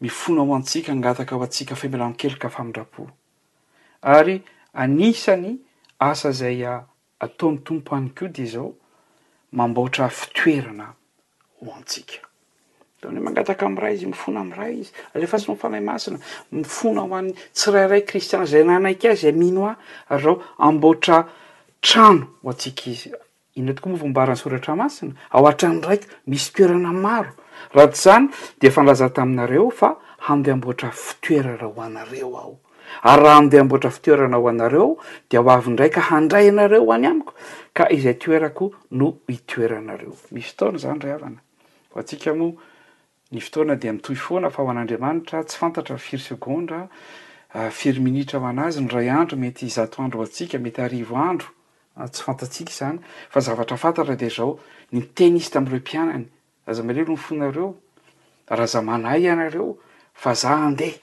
mifona 0.00 0.42
ho 0.42 0.54
antsika 0.54 0.92
mangataka 0.94 1.36
ho 1.36 1.42
antsika 1.42 1.74
femelankelika 1.76 2.50
famindrapo 2.50 3.06
ary 4.02 4.42
anisany 4.74 5.58
asa 5.98 6.30
zay 6.32 6.66
ataony 7.20 7.58
tompo 7.58 7.94
any 7.96 8.08
ko 8.08 8.28
de 8.28 8.44
zao 8.46 8.74
mamboatra 9.52 10.08
fitoerana 10.10 10.90
ho 11.62 11.72
antsika 11.78 12.26
tany 13.00 13.14
hoe 13.14 13.22
mangataka 13.24 13.66
am'y 13.66 13.80
ray 13.80 13.94
izy 13.94 14.06
mifona 14.06 14.40
amy 14.40 14.54
ray 14.58 14.74
izy 14.80 14.90
alefa 15.14 15.38
sy 15.38 15.46
nao 15.48 15.56
famay 15.56 15.80
masina 15.80 16.18
mifona 16.50 17.00
ho 17.06 17.14
am'ny 17.16 17.30
tsy 17.54 17.70
rayray 17.70 18.02
kristiana 18.02 18.44
zay 18.46 18.64
nanaiky 18.66 19.06
ay 19.08 19.14
zay 19.16 19.32
minoa 19.32 19.76
ry 20.08 20.18
zao 20.18 20.42
amboatra 20.58 21.28
trano 21.80 22.26
ho 22.42 22.50
antsika 22.50 22.90
izy 22.90 23.12
ina 23.58 23.74
toko 23.74 23.88
moa 23.90 23.98
vombarany 23.98 24.36
soratra 24.38 24.76
masina 24.76 25.14
ao 25.30 25.46
atrany 25.48 25.80
raiky 25.82 26.08
misy 26.26 26.52
toerana 26.54 26.92
maro 26.92 27.32
raha 27.74 27.88
t 27.90 27.98
izany 27.98 28.26
de 28.60 28.70
fanlazataminareo 28.70 29.70
fa 29.70 29.96
handehamboatra 30.28 30.90
fitoerana 30.90 31.66
ho 31.66 31.82
anareo 31.82 32.30
aho 32.38 32.54
ary 33.02 33.22
rah 33.22 33.36
andehamboatra 33.36 33.90
fitoerana 33.90 34.36
ho 34.36 34.48
anareo 34.48 34.96
de 35.30 35.36
ho 35.38 35.50
avyndraika 35.50 36.00
handrayanareo 36.00 36.84
ho 36.86 36.92
any 36.94 37.06
aniko 37.06 37.34
ka 37.72 37.90
izay 37.90 38.14
toerako 38.14 38.70
no 38.90 39.12
itoeranareo 39.28 40.14
mi 40.30 40.40
fotoana 40.42 40.78
zany 40.78 40.98
ry 41.00 41.10
avana 41.18 41.40
o 41.94 41.98
atsika 42.00 42.34
moa 42.34 42.52
ny 43.32 43.40
fotoana 43.40 43.74
de 43.76 43.92
mitoy 43.92 44.16
foana 44.16 44.50
fa 44.50 44.62
ho 44.62 44.70
an'andriamanitra 44.70 45.42
tsy 45.44 45.58
fantatra 45.58 45.98
firy 45.98 46.22
segonda 46.22 46.88
ah, 47.54 47.70
firy 47.70 47.98
minitra 48.00 48.38
ho 48.40 48.46
an'azy 48.46 48.80
ny 48.80 48.88
ray 48.90 49.10
andro 49.10 49.34
mety 49.38 49.66
zato 49.68 49.98
andro 50.02 50.20
o 50.20 50.24
antsika 50.24 50.58
metyarivandro 50.62 51.57
Ah, 52.00 52.06
tsy 52.08 52.22
fantatsika 52.22 52.70
izany 52.70 52.98
fa 53.30 53.40
zavatra 53.42 53.76
fantatra 53.76 54.14
de 54.14 54.28
zao 54.36 54.52
ny 54.94 55.00
tenaisy 55.18 55.50
tamin'ireo 55.50 55.80
mpianany 55.84 56.24
aza 56.70 56.82
malelo 56.86 57.14
ny 57.16 57.18
fonareo 57.26 57.68
raza 58.58 58.80
manay 58.88 59.20
ianareo 59.26 59.68
fa 60.22 60.30
za 60.42 60.50
andeha 60.66 61.00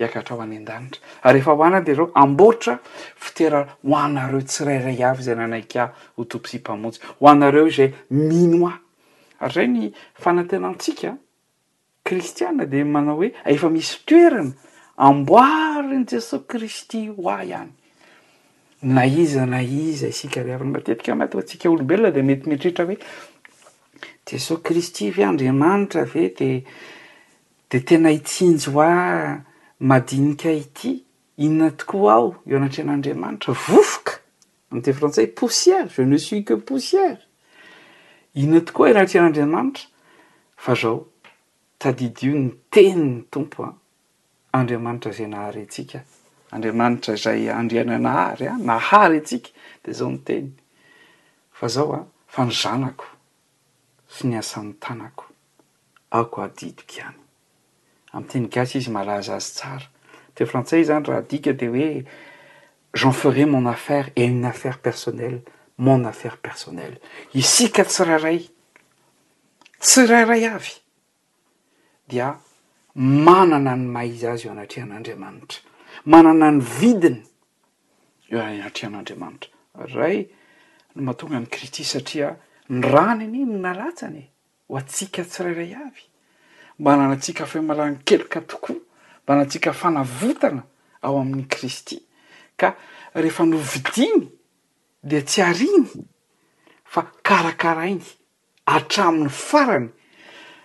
hiakahatra 0.00 0.34
ho 0.36 0.42
any 0.44 0.56
an-danitra 0.60 1.00
ary 1.28 1.38
efa 1.44 1.52
hoana 1.58 1.80
de 1.86 1.92
zao 1.98 2.06
amboatra 2.22 2.74
fitoera 3.22 3.60
ho 3.84 3.94
anareo 4.06 4.40
tsirairay 4.48 4.98
avy 5.10 5.20
izay 5.22 5.36
nanaika 5.40 5.82
ho 6.16 6.22
tomposimpamontsy 6.30 7.00
ho 7.18 7.24
anareo 7.32 7.64
izay 7.72 7.90
minoa 8.30 8.74
ay 9.42 9.50
tzay 9.52 9.68
ny 9.76 9.82
fanatenantsiaka 10.24 11.10
kristiaia 12.06 12.64
de 12.72 12.80
manao 12.94 13.16
hoe 13.20 13.28
efa 13.52 13.68
misy 13.74 13.92
toerana 14.08 14.52
amboary 15.08 15.94
n' 16.00 16.08
jesos 16.12 16.42
kristy 16.50 17.00
ho 17.12 17.28
a 17.28 17.38
ihany 17.44 17.72
na 18.82 19.04
iza 19.06 19.46
na 19.46 19.62
iza 19.62 20.08
isika 20.08 20.40
rehavi 20.42 20.64
ny 20.64 20.72
matetika 20.72 21.08
eho 21.12 21.18
maty 21.20 21.36
ho 21.36 21.40
antsika 21.40 21.70
olombelona 21.70 22.10
de 22.10 22.22
mety 22.22 22.48
mitrehtra 22.48 22.84
ve 22.88 22.96
de 24.26 24.38
sao 24.38 24.56
kristi 24.56 25.10
ve 25.10 25.24
andriamanitra 25.24 26.04
ve 26.04 26.28
de 26.38 26.64
de 27.70 27.80
tena 27.84 28.10
itsinjyha 28.10 29.44
madinika 29.80 30.50
ity 30.52 31.04
inona 31.36 31.70
tokoa 31.76 32.12
aho 32.14 32.28
eo 32.48 32.56
anatrehan'andriamanitra 32.56 33.52
vofoka 33.54 34.12
amin'te 34.70 34.92
frantsay 34.92 35.26
poussiere 35.26 35.88
je 35.96 36.02
ne 36.04 36.18
suis 36.18 36.44
que 36.44 36.54
possière 36.54 37.18
inona 38.34 38.60
tokoa 38.64 38.88
anatrean'andriamanitra 38.90 39.84
fa 40.56 40.74
zaho 40.74 41.04
tadidio 41.78 42.32
ny 42.34 42.48
teniny 42.72 43.24
tompoa 43.30 43.76
andriamanitra 44.52 45.12
zay 45.12 45.26
naharentsika 45.28 46.00
andriamanitra 46.50 47.14
izay 47.14 47.50
andriana 47.50 47.98
nahary 47.98 48.46
a 48.48 48.52
ah, 48.54 48.58
nahary 48.64 49.16
itsika 49.18 49.50
de 49.84 49.92
zao 49.96 50.10
ny 50.10 50.20
teny 50.26 50.48
fa 51.58 51.66
zao 51.74 51.92
a 51.92 51.96
ah, 52.00 52.04
fa 52.32 52.40
ny 52.48 52.52
zanako 52.62 53.06
sy 54.14 54.22
ny 54.28 54.34
asan'ny 54.40 54.74
tanako 54.82 55.24
aoko 56.16 56.38
adidika 56.46 56.94
ihany 56.98 57.22
am'y 58.12 58.28
teny 58.32 58.46
gasy 58.52 58.78
izy 58.78 58.90
malaza 58.90 59.32
azy 59.38 59.52
tsara 59.58 59.86
te 60.34 60.42
frantsay 60.46 60.82
zany 60.88 61.04
raha 61.08 61.22
dika 61.30 61.52
de 61.60 61.66
hoe 61.72 61.90
jen 62.98 63.12
fere 63.22 63.44
mon 63.46 63.66
affaire 63.70 64.12
e 64.16 64.24
uny 64.26 64.46
affaire 64.50 64.78
personnel 64.86 65.36
mon 65.78 66.02
affaire 66.10 66.38
personnel 66.46 66.94
isika 67.34 67.82
tsyraray 67.84 68.40
tsy 69.82 70.06
rairay 70.10 70.44
avy 70.54 70.74
dia 72.10 72.28
manana 73.26 73.74
ny 73.78 73.86
maiza 73.96 74.28
azy 74.34 74.46
eo 74.48 74.52
anatrian'andriamanitra 74.56 75.68
manana 76.04 76.50
ny 76.50 76.60
vidiny 76.60 77.22
eo 78.32 78.40
atrian'andriamanitra 78.66 79.50
ray 79.94 80.28
no 80.94 81.02
mahatonga 81.02 81.40
ny 81.40 81.46
kristy 81.52 81.84
satria 81.84 82.30
ny 82.70 82.80
rany 82.92 83.24
any 83.26 83.44
nomalatsany 83.44 84.22
ho 84.68 84.76
atsika 84.80 85.24
tsirayray 85.24 85.74
avy 85.76 86.06
manana 86.78 87.14
atsika 87.18 87.46
fae 87.46 87.60
malan'ny 87.62 87.98
kelika 88.04 88.40
tokoa 88.40 88.76
mana 89.28 89.46
tsika 89.46 89.70
fanavotana 89.72 90.62
ao 91.02 91.20
amin'ny 91.20 91.46
kristy 91.48 92.00
ka 92.56 92.74
rehefa 93.14 93.44
novidiny 93.46 94.26
de 95.02 95.20
tsy 95.22 95.42
ariny 95.42 95.84
fa 96.84 97.02
karakara 97.22 97.86
iny 97.86 98.00
atramin'ny 98.66 99.28
farany 99.30 99.88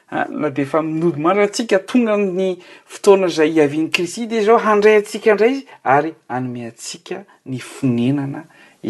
a 0.09 0.21
ah, 0.25 0.29
na 0.29 0.49
de 0.49 0.61
efa 0.61 0.81
minolo 0.81 1.17
maraa 1.17 1.45
atsika 1.45 1.79
tonga 1.79 2.13
ny 2.17 2.55
fotoana 2.85 3.27
zay 3.27 3.49
iavian'ny 3.57 3.89
krisi 3.89 4.27
de 4.29 4.41
zao 4.45 4.57
handray 4.61 4.95
atsika 5.01 5.31
indray 5.31 5.53
izy 5.53 5.67
ary 5.83 6.11
anome 6.27 6.63
atsiaka 6.69 7.17
ny 7.49 7.57
finenana 7.59 8.41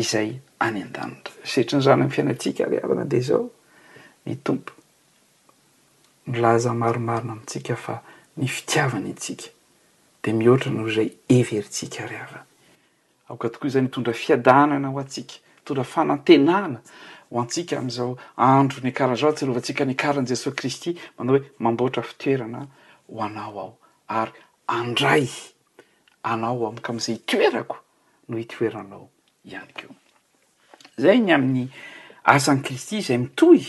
izay 0.02 0.30
any 0.66 0.82
an-danra 0.84 1.32
setri 1.52 1.78
ny 1.80 1.84
rano 1.88 1.94
ami'y 2.04 2.12
fiainantsika 2.16 2.64
ri 2.68 2.78
avana 2.84 3.06
de 3.08 3.20
zao 3.22 3.48
ny 4.26 4.36
tompo 4.44 4.74
milaza 6.28 6.74
maromarina 6.74 7.32
amitsika 7.32 7.76
fa 7.76 7.96
ny 8.36 8.48
fitiavany 8.56 9.10
antsika 9.16 9.48
de 10.24 10.30
mihoatra 10.36 10.72
nho 10.72 10.84
izay 10.92 11.10
everitsika 11.38 12.04
riavana 12.12 12.44
aoka 13.30 13.48
tokoa 13.50 13.68
izany 13.68 13.88
mitondra 13.88 14.14
fiadanana 14.14 14.92
ho 14.92 15.00
atsiaka 15.00 15.36
itondra 15.64 15.84
fanantenana 15.84 16.80
ho 17.32 17.40
antsiaka 17.42 17.78
am'izao 17.82 18.16
andro 18.38 18.82
ny 18.84 18.92
akara'zao 18.94 19.34
tsy 19.34 19.46
rovantsika 19.50 19.84
ny 19.86 19.94
akarany 19.98 20.28
jesosy 20.30 20.56
kristy 20.56 20.90
manao 21.18 21.34
hoe 21.38 21.46
mamboatra 21.60 22.04
fitoerana 22.04 22.60
ho 23.10 23.18
anao 23.26 23.60
ao 23.60 23.72
ary 24.08 24.32
andray 24.78 25.26
anao 26.24 26.68
amiko 26.70 26.90
am'izay 26.92 27.16
hitoerako 27.18 27.78
no 28.30 28.38
hitoeranao 28.38 29.10
ihany 29.44 29.74
keo 29.78 29.96
zay 30.98 31.18
ny 31.20 31.34
amin'ny 31.34 31.66
asan'ny 32.24 32.62
kristy 32.64 32.98
izay 33.02 33.18
mitohy 33.18 33.66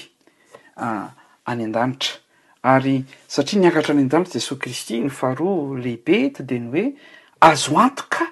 any 1.48 1.64
an-danitra 1.64 2.20
ary 2.62 3.04
satria 3.28 3.60
niakatra 3.60 3.94
any 3.96 4.02
andanitra 4.04 4.36
jesosy 4.38 4.60
kristy 4.60 5.00
ny 5.00 5.08
faharoa 5.10 5.78
lehibe 5.80 6.30
to 6.34 6.42
de 6.42 6.58
ny 6.58 6.70
hoe 6.70 6.96
azo 7.40 7.78
antoka 7.80 8.28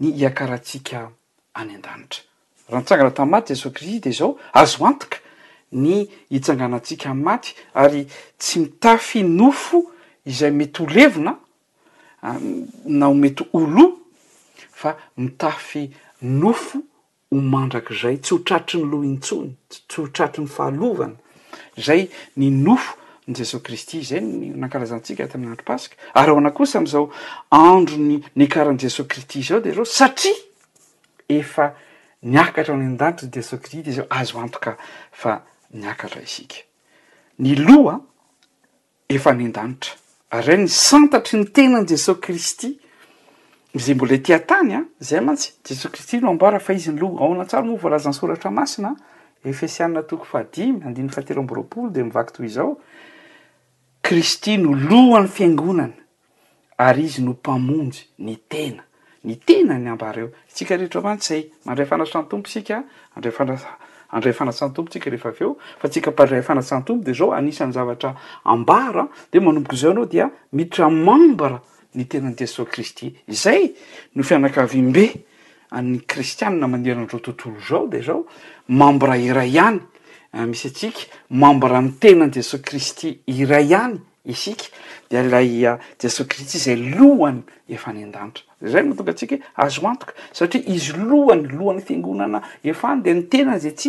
ny 0.00 0.12
iakarahantsiaka 0.20 1.08
any 1.54 1.74
an-danitra 1.74 2.28
raha 2.70 2.78
nitsangana 2.80 3.10
tamn'y 3.10 3.30
maty 3.30 3.54
jesoy 3.54 3.72
kristy 3.74 4.00
de 4.00 4.10
zao 4.12 4.36
azo 4.54 4.84
antoka 4.86 5.18
ny 5.72 6.06
hitsanganatsika 6.30 7.08
'y 7.10 7.14
maty 7.14 7.54
ary 7.74 8.06
tsy 8.38 8.60
mitafy 8.60 9.22
nofo 9.22 9.90
izay 10.24 10.50
mety 10.50 10.82
ho 10.82 10.86
levona 10.88 11.36
naho 12.84 13.14
mety 13.14 13.44
o 13.52 13.58
loa 13.66 13.96
fa 14.72 14.96
mitafy 15.16 15.90
nofo 16.22 16.78
ho 17.32 17.36
mandrak'zay 17.36 18.16
tsy 18.22 18.34
ho 18.34 18.38
tratry 18.46 18.80
ny 18.80 18.90
lo 18.90 19.02
intsoiny 19.04 19.52
tsy 19.88 20.00
ho 20.02 20.08
tratry 20.08 20.44
ny 20.44 20.48
fahalovana 20.50 21.14
zay 21.78 22.08
ny 22.36 22.50
nofo 22.50 22.96
ny 23.26 23.34
jesosy 23.34 23.62
kristy 23.62 24.02
zany 24.04 24.26
n 24.26 24.56
nankarazanntsika 24.62 25.24
atyamn'andropasika 25.24 25.96
ary 26.14 26.32
eo 26.32 26.38
ana 26.38 26.50
kosa 26.50 26.78
am'izao 26.78 27.10
andro 27.50 27.96
ny 27.98 28.18
ny 28.36 28.48
karan' 28.48 28.78
jesosy 28.78 29.08
kristy 29.08 29.42
zao 29.42 29.60
de 29.62 29.72
zao 29.74 29.84
satria 29.84 30.34
efa 31.30 31.74
ny 32.22 32.36
akatra 32.38 32.76
nindanitra 32.76 33.26
ny 33.26 33.30
jesokiitizao 33.34 34.06
azo 34.10 34.40
antoka 34.40 34.76
fa 35.12 35.42
niakatra 35.70 36.22
isika 36.22 36.56
ny 37.38 37.54
loha 37.56 38.00
efa 39.08 39.32
nyndanitra 39.32 39.92
ary 40.30 40.46
zay 40.46 40.56
ny 40.60 40.68
santatry 40.68 41.38
ny 41.40 41.46
tenany 41.52 41.86
jesosy 41.88 42.20
kristy 42.20 42.70
zay 43.74 43.94
mbola 43.94 44.18
tian-tany 44.18 44.74
a 44.74 44.76
ah, 44.78 44.84
zay 45.00 45.20
mantsy 45.20 45.52
jesos 45.64 45.90
kristy 45.92 46.20
noambara 46.20 46.60
fa 46.60 46.72
izy 46.76 46.92
ny 46.92 47.00
loha 47.00 47.24
aona 47.24 47.44
tsara 47.44 47.62
moa 47.64 47.78
voalazany 47.80 48.12
soratra 48.14 48.50
masina 48.50 48.92
efesianina 49.44 50.02
toko 50.02 50.24
fa 50.24 50.44
dimy 50.44 50.84
andinny 50.84 51.08
fateroam-boropolo 51.08 51.88
de 51.90 52.02
mivaky 52.04 52.32
to 52.36 52.44
izao 52.44 52.76
kristy 54.02 54.58
no 54.58 54.74
loha 54.76 55.20
n'ny 55.24 55.28
fiangonany 55.28 55.92
ary 56.78 57.04
izy 57.04 57.22
no 57.24 57.30
mpamonjy 57.32 58.04
ny 58.18 58.36
tena 58.48 58.82
ny 59.24 59.36
tena 59.36 59.76
ny 59.78 59.90
ambara 59.90 60.20
eo 60.22 60.30
tsika 60.48 60.76
rehetra 60.76 61.00
amantsay 61.00 61.44
mandray 61.64 61.86
fanasany 61.86 62.26
tomposika 62.28 62.84
andrayfa 63.16 63.44
andray 64.16 64.32
fanatsany 64.32 64.72
tompotsika 64.72 65.10
rehefa 65.10 65.28
avyeo 65.28 65.56
fa 65.78 65.88
tsika 65.88 66.10
mpandray 66.10 66.42
fanatsany 66.42 66.84
tompo 66.84 67.04
de 67.04 67.12
zao 67.14 67.32
anisan'ny 67.32 67.72
zavatra 67.72 68.14
ambara 68.44 69.08
de 69.32 69.40
manomboka 69.40 69.74
izao 69.76 69.90
anao 69.90 70.06
dia 70.06 70.30
mitra 70.52 70.88
mambra 70.90 71.60
ny 71.94 72.04
tenan' 72.08 72.36
jesosy 72.38 72.70
kristy 72.70 73.14
izay 73.28 73.72
no 74.14 74.22
fianakavymbe 74.22 75.12
any 75.76 76.00
kristiana 76.06 76.66
mandeharandreo 76.66 77.20
tontolo 77.20 77.60
zao 77.68 77.86
de 77.86 78.00
zao 78.02 78.26
mambra 78.68 79.18
iray 79.18 79.50
ihany 79.52 79.80
ah, 80.32 80.46
misy 80.46 80.66
atsika 80.68 81.00
mambra 81.30 81.78
y 81.82 81.92
tenany 82.00 82.30
jesosy 82.32 82.62
kristy 82.64 83.18
iray 83.26 83.68
ihany 83.68 84.00
isika 84.24 84.64
de 85.10 85.22
lay 85.22 85.64
ah, 85.66 85.78
jesosy 85.98 86.28
kristy 86.28 86.58
zay 86.58 86.76
lohany 86.76 87.42
efa 87.68 87.90
anyean-danitra 87.90 88.42
zay 88.60 88.82
nomatonga 88.82 89.10
atsika 89.10 89.36
hoe 89.36 89.42
azo 89.56 89.88
antoka 89.88 90.12
satria 90.32 90.62
izy 90.66 90.92
lohany 90.92 91.46
lohan'ny 91.48 91.80
fiangonana 91.82 92.42
efa 92.62 92.88
any 92.92 93.02
de 93.02 93.14
ny 93.14 93.22
tenany 93.32 93.58
zay 93.60 93.72
s 93.74 93.88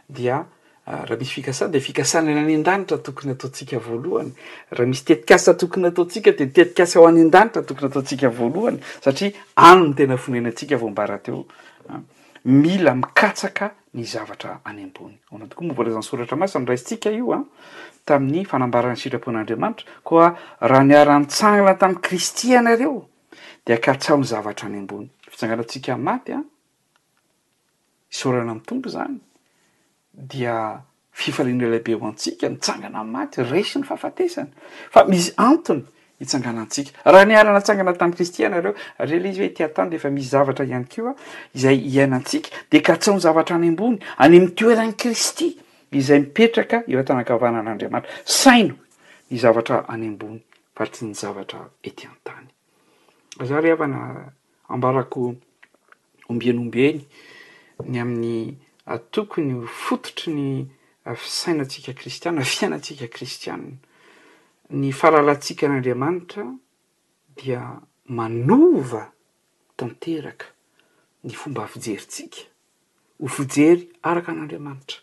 dia 0.08 0.38
raha 0.86 1.16
misy 1.20 1.34
fikasa 1.40 1.66
de 1.68 1.80
fikasana 1.80 2.30
ny 2.32 2.38
any 2.44 2.54
an-danitra 2.54 2.98
tokony 3.06 3.32
ataontsika 3.34 3.76
voalohany 3.86 4.30
raha 4.70 4.86
misy 4.90 5.04
tetikasa 5.04 5.54
tokony 5.60 5.86
ataotsika 5.90 6.30
de 6.38 6.44
mitetikasa 6.46 7.00
ho 7.00 7.08
any 7.08 7.20
an-danitra 7.26 7.62
tokony 7.62 7.90
ataontsika 7.90 8.28
voalohany 8.38 8.78
satria 9.04 9.32
any 9.56 9.82
ny 9.88 9.94
tena 9.94 10.16
fonenatsika 10.16 10.78
vao 10.80 10.90
mba 10.94 11.06
rateo 11.06 11.44
mila 12.46 12.94
mikatsaka 12.94 13.70
ny 13.94 14.04
zavatra 14.06 14.60
any 14.64 14.82
ambony 14.82 15.18
ao 15.32 15.36
anaty 15.36 15.56
ko 15.56 15.64
a 15.64 15.66
moa 15.68 15.74
vola 15.74 15.90
zany 15.90 16.02
soratra 16.02 16.36
masany 16.36 16.66
raistsika 16.66 17.10
io 17.10 17.32
a 17.32 17.36
ah, 17.38 17.44
tamin'ny 18.06 18.44
fanambarana 18.44 18.94
nysitrapon'andriamanitra 18.94 19.86
koa 20.04 20.36
raha 20.60 20.84
niara-nytsangana 20.84 21.74
tamin'ny 21.78 22.00
kristy 22.02 22.48
ianareo 22.52 23.08
de 23.66 23.72
akatsaho 23.74 24.18
ny 24.20 24.24
zavatra 24.26 24.68
any 24.68 24.78
ambony 24.78 25.08
fitsangana 25.30 25.62
antsika 25.62 25.96
n' 25.96 26.02
maty 26.02 26.32
a 26.32 26.36
ah, 26.38 26.44
isaorana 28.12 28.50
amin'ny 28.52 28.66
tompo 28.66 28.88
zany 28.88 29.18
dia 30.14 30.78
fifalen'lalaibe 31.12 31.98
ho 31.98 32.06
antsika 32.06 32.48
nitsangana 32.48 33.02
n' 33.02 33.10
maty 33.10 33.42
resy 33.42 33.78
ny 33.80 33.84
fahafatesany 33.90 34.50
fa 34.94 35.02
misy 35.04 35.34
antony 35.36 35.82
hitsanganatsika 36.20 36.90
raha 37.04 37.24
ni 37.24 37.34
alana 37.34 37.58
atsangana 37.58 37.92
tan 37.92 38.12
kristy 38.12 38.42
ianareo 38.42 38.74
re 38.98 39.18
lay 39.18 39.30
izy 39.32 39.40
hoe 39.40 39.46
etian-tany 39.50 39.90
deefa 39.90 40.10
misy 40.10 40.28
zavatra 40.28 40.64
ihany 40.64 40.84
ko 40.84 41.08
a 41.08 41.14
izay 41.54 41.76
iainantsika 41.76 42.48
de 42.70 42.80
ka 42.82 42.96
tsao 42.96 43.14
ny 43.14 43.20
zavatra 43.20 43.56
any 43.56 43.68
ambony 43.68 44.00
any 44.18 44.36
am'ytioeran'ny 44.40 44.92
kristy 44.96 45.56
izay 45.92 46.20
mipetraka 46.20 46.82
eoatanakavana 46.88 47.60
an'andriamanitra 47.60 48.14
saino 48.24 48.74
ny 49.30 49.38
zavatra 49.38 49.84
any 49.88 50.08
ambony 50.08 50.40
fa 50.74 50.86
tsy 50.86 51.04
ny 51.04 51.14
zavatra 51.14 51.68
eti 51.82 52.06
an-tany 52.06 52.48
za 53.48 53.60
reh 53.60 53.72
avana 53.72 54.32
ambarako 54.68 55.34
ombenoombeny 56.28 57.04
ny 57.84 58.00
amin'ny 58.00 58.56
atokony 58.86 59.66
fototry 59.68 60.32
ny 60.32 60.66
af 61.04 61.24
saina 61.28 61.62
antsika 61.64 61.92
kristianna 61.92 62.40
afiainatsika 62.40 63.06
kristianna 63.08 63.76
ny 64.70 64.90
faharalantsiaka 64.92 65.66
an'andriamanitra 65.68 66.44
dia 67.38 67.62
manova 68.18 69.02
tanteraka 69.76 70.46
ny 71.24 71.34
fomba 71.34 71.66
fijeritsika 71.66 72.40
hofijery 73.22 73.88
araka 74.02 74.28
an'andriamanitra 74.32 74.98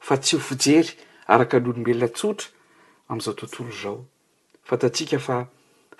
fa 0.00 0.16
tsy 0.18 0.36
hofijery 0.36 0.92
araka 1.26 1.58
lolombelona 1.58 2.08
tsotra 2.16 2.48
am'izao 3.10 3.32
tontolo 3.40 3.72
zao 3.82 3.98
fa 4.68 4.74
taotsiaka 4.80 5.18
fa 5.26 5.36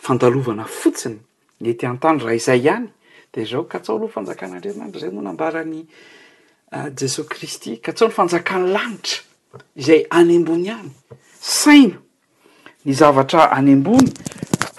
fandalovana 0.04 0.64
fotsiny 0.80 1.16
nety 1.64 1.86
an-tandy 1.88 2.24
raha 2.24 2.36
izay 2.40 2.60
ihany 2.60 2.88
de 3.32 3.44
zao 3.48 3.64
ka 3.64 3.80
tsaho 3.80 3.96
aloha 3.98 4.12
n 4.20 4.26
fanjakan'andriamanitra 4.26 5.00
zay 5.00 5.10
no 5.12 5.22
nambarany 5.22 5.86
ah, 6.76 6.90
jesosy 6.92 7.28
kristy 7.28 7.80
ka 7.80 7.92
tsaho 7.96 8.10
ny 8.12 8.16
fanjakan'ny 8.20 8.68
lanitra 8.76 9.22
izay 9.76 10.04
anyembony 10.10 10.68
ihany 10.68 10.92
saino 11.40 12.09
ny 12.84 12.94
zavatra 12.96 13.48
any 13.56 13.72
ambony 13.76 14.08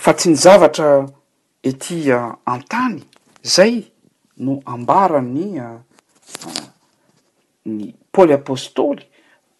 fa 0.04 0.14
tsy 0.18 0.30
ny 0.34 0.40
zavatra 0.42 1.02
etya 1.70 2.18
ah, 2.22 2.54
an-tany 2.54 2.98
zay 3.46 3.78
no 4.42 4.56
ambara 4.66 5.22
ny 5.22 5.48
ah, 5.68 5.76
ny 7.70 7.86
paoly 8.14 8.34
apôstôly 8.34 9.04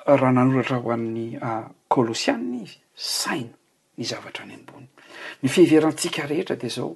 raha 0.08 0.32
nanoratra 0.34 0.78
ho 0.82 0.90
amin'ny 0.98 1.28
ah, 1.42 1.70
kôlosianna 1.92 2.62
izy 2.66 2.80
saina 2.96 3.54
ny 3.98 4.04
zavatra 4.12 4.44
any 4.50 4.56
ambony 4.60 4.88
ny 5.42 5.48
fiheverantsika 5.60 6.22
rehetra 6.26 6.56
de 6.58 6.68
zao 6.80 6.90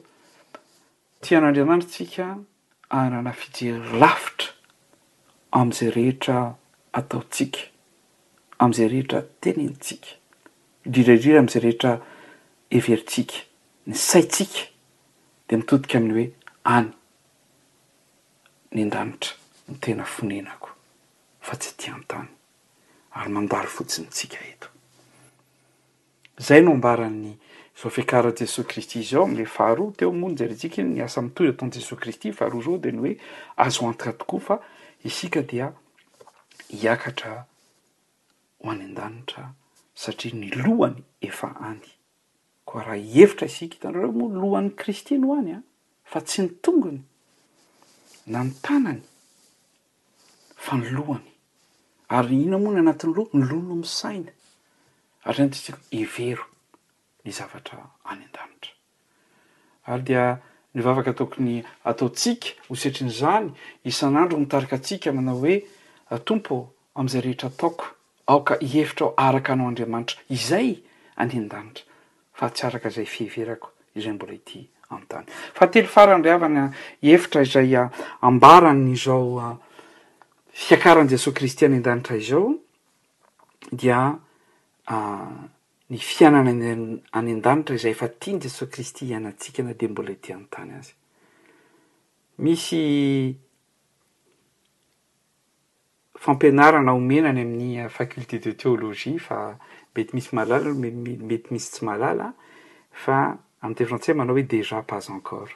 tian'andriamanitra 1.21 1.91
tsika 1.91 2.25
anana 2.89 3.31
fijery 3.38 3.79
lafitra 4.01 4.49
am'izay 5.62 5.89
rehetra 5.93 6.38
ataotsika 6.99 7.62
am'izay 8.60 8.88
rehetra 8.97 9.21
teny 9.41 9.65
ntsiaka 9.69 10.10
druredrura 10.86 11.39
am'izay 11.41 11.62
rehetra 11.62 11.91
everintsika 12.71 13.41
ny 13.89 13.95
saitsika 13.98 14.62
dea 15.50 15.58
mitotika 15.58 15.98
amin'ny 15.98 16.13
hoe 16.13 16.28
any 16.78 16.91
ny 18.71 18.82
andanitra 18.86 19.34
ny 19.67 19.80
tena 19.82 20.06
fonenako 20.06 20.69
fa 21.41 21.58
tsy 21.58 21.74
ti 21.78 21.89
an-tany 21.89 22.30
ary 23.17 23.34
mandaro 23.34 23.65
fotsinytsika 23.67 24.38
eto 24.52 24.67
zay 26.38 26.62
no 26.62 26.76
mbarany 26.78 27.34
zao 27.82 27.89
fiakara 27.89 28.32
jesosy 28.38 28.67
kristy 28.69 29.00
izao 29.02 29.24
am'lay 29.26 29.50
faharoa 29.50 29.98
teo 29.98 30.12
moany 30.13 30.38
jayretsikainy 30.38 30.89
ny 30.93 31.02
asamitoyry 31.02 31.54
ataony 31.54 31.74
jesosy 31.80 31.95
kristy 32.02 32.32
faharoa 32.34 32.62
reo 32.62 32.78
de 32.78 32.91
ny 32.91 32.98
hoe 33.02 33.17
azo 33.58 33.88
antika 33.89 34.13
tokoa 34.13 34.39
fa 34.39 34.60
isika 35.04 35.41
dia 35.41 35.74
hiakatra 36.69 37.45
ho 38.62 38.71
any 38.71 38.86
an-danitra 38.86 39.50
satria 40.01 40.36
ny 40.39 40.47
lohany 40.62 40.99
efa 41.27 41.49
any 41.69 41.88
koa 42.67 42.84
raha 42.88 42.99
hevitra 43.15 43.45
isika 43.51 43.75
hitandreora 43.77 44.12
moa 44.19 44.29
nylohan'ny 44.36 44.71
kristinohoany 44.81 45.51
a 45.55 45.58
ah, 45.58 45.63
fa 46.12 46.19
tsy 46.27 46.39
ny 46.43 46.49
tongony 46.63 47.01
na 48.31 48.39
ny 48.43 48.51
tanany 48.65 49.01
fa 50.65 50.73
ny 50.81 50.88
lohany 50.97 51.29
ary 52.17 52.36
ina 52.43 52.58
moa 52.63 52.73
ny 52.75 52.79
anatin'ny 52.84 53.13
loha 53.15 53.31
ny 53.39 53.45
lohno 53.51 53.73
am 53.79 53.84
saina 53.99 54.31
ary 55.23 55.36
trany 55.38 55.51
ttsika 55.53 55.79
evero 56.01 56.45
ny 57.23 57.31
zavatra 57.39 57.84
any 58.12 58.23
an-danitra 58.25 58.73
ary 59.95 60.03
dia 60.10 60.23
ny 60.73 60.79
vavaka 60.86 61.12
taoko 61.17 61.38
ny 61.47 61.53
ataotsika 61.89 62.47
hosetrinyizany 62.67 63.47
isan'andro 63.89 64.36
mitarika 64.43 64.75
atsika 64.81 65.08
manao 65.17 65.39
hoe 65.41 65.55
tompo 66.27 66.55
am'izay 66.99 67.21
rehetra 67.25 67.47
ataoko 67.53 67.86
aoka 68.27 68.57
iefitra 68.59 69.05
ho 69.05 69.13
araka 69.17 69.53
anao 69.53 69.67
andriamanitra 69.67 70.19
izay 70.29 70.67
any 71.21 71.31
an-danitra 71.39 71.83
fa 72.33 72.49
tsy 72.49 72.65
araka 72.67 72.89
izay 72.89 73.05
fiheverako 73.05 73.71
izay 73.95 74.13
mbola 74.15 74.33
hiti 74.33 74.65
an'n-tany 74.89 75.27
fa 75.55 75.67
telo 75.67 75.88
farandriavana 75.89 76.65
efitra 77.01 77.41
izaya 77.45 77.85
ah, 77.85 77.91
ambarany 78.27 78.89
izao 78.95 79.38
a 79.39 79.47
ah, 79.47 79.57
fiankaran'yi 80.53 81.13
jesosy 81.15 81.35
kristy 81.38 81.65
any 81.67 81.77
an-danitra 81.79 82.17
izao 82.17 82.55
dia 83.71 83.99
ah, 84.09 85.39
ny 85.89 86.01
fiainana 86.01 86.53
nany 86.53 87.01
an-danitra 87.13 87.77
izay 87.77 87.93
efa 87.93 88.09
tia 88.09 88.35
ny 88.39 88.43
jesosy 88.47 88.71
kristy 88.73 89.09
ianantsika 89.13 89.63
na 89.63 89.73
de 89.77 89.88
mbola 89.88 90.11
ity 90.17 90.33
ann-tany 90.33 90.77
azy 90.81 90.93
misy 92.41 93.44
fampianarana 96.17 96.93
omenany 96.93 97.41
amin'ny 97.41 97.84
uh, 97.86 97.89
faculté 97.89 98.38
de 98.39 98.51
theologie 98.56 99.19
fa 99.19 99.58
mety 99.95 100.15
misy 100.15 100.36
malalamety 100.36 101.43
misy 101.51 101.71
tsy 101.71 101.86
mahalala 101.86 102.32
fa 102.95 103.19
am'y 103.62 103.75
te 103.75 103.86
fantsai 103.89 104.15
manao 104.15 104.36
hoe 104.38 104.43
dejà 104.47 104.82
pazenkore 104.88 105.51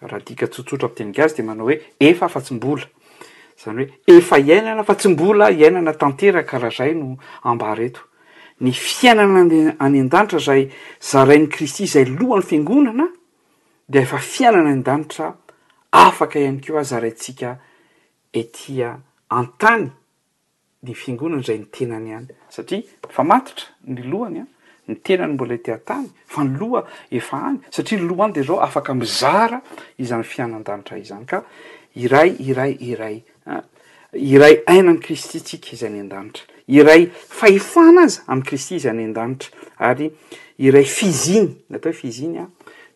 raha 0.00 0.22
dika 0.26 0.46
tsotsotra 0.48 0.88
amin 0.88 0.96
tenika 0.96 1.24
azy 1.26 1.36
de 1.36 1.42
manao 1.46 1.68
hoe 1.68 1.76
efa 2.00 2.28
fa 2.28 2.40
tsy 2.40 2.54
mbola 2.56 2.88
izany 3.58 3.84
hoe 3.84 4.16
efa 4.18 4.38
iainana 4.40 4.84
fa 4.84 4.94
tsy 4.94 5.08
mbola 5.12 5.50
hiainana 5.52 5.92
tantera 5.94 6.42
karaha 6.44 6.70
zay 6.76 6.94
no 6.94 7.18
ambareto 7.42 8.00
ny 8.60 8.72
fiainana 8.72 9.44
any 9.84 9.98
en-danitra 10.00 10.38
zay 10.38 10.70
zarain'ny 11.10 11.48
kristy 11.52 11.84
izay 11.84 12.04
lohan'ny 12.08 12.48
fiangonana 12.48 13.08
de 13.88 13.98
efa 14.06 14.18
fiainana 14.18 14.70
yen-danitra 14.72 15.34
afaka 15.92 16.38
ihany 16.40 16.60
keo 16.64 16.78
a 16.78 16.82
zarayntsika 16.84 17.58
etia 18.32 18.92
an-tany 19.38 19.90
ny 20.82 20.94
fiangonana 20.98 21.42
zay 21.46 21.58
nytenany 21.62 22.12
any 22.16 22.34
satria 22.56 22.82
fa 23.14 23.24
matitra 23.24 23.68
ny 23.94 24.04
lohany 24.10 24.40
a 24.42 24.44
ny 24.88 24.96
tenany 25.06 25.36
mbola 25.36 25.56
te 25.62 25.74
an-tany 25.76 26.08
fa 26.32 26.44
ny 26.44 26.58
loha 26.60 26.82
efa 27.20 27.40
any 27.50 27.60
satria 27.72 28.02
loha 28.06 28.28
any 28.28 28.36
de 28.38 28.44
zao 28.48 28.58
afaka 28.66 28.94
mizara 28.94 29.60
izan'ny 30.02 30.26
fiainan-danitra 30.32 30.98
izany 31.04 31.26
ka 31.32 31.42
iray 32.06 32.34
iray 32.50 32.76
iray 32.90 33.16
iray 34.34 34.58
ainanykristy 34.74 35.42
tsika 35.46 35.76
izay 35.78 35.94
ny 35.96 36.02
an-danitra 36.04 36.62
iray 36.78 37.06
fahefana 37.38 38.04
aza 38.10 38.20
am'y 38.32 38.46
kristy 38.50 38.80
izay 38.80 38.92
any 38.96 39.06
an-danitra 39.06 39.92
ary 39.92 40.10
iray 40.66 40.84
fiziny 40.98 41.52
natao 41.70 41.92
he 41.94 41.98
fizinya 42.02 42.46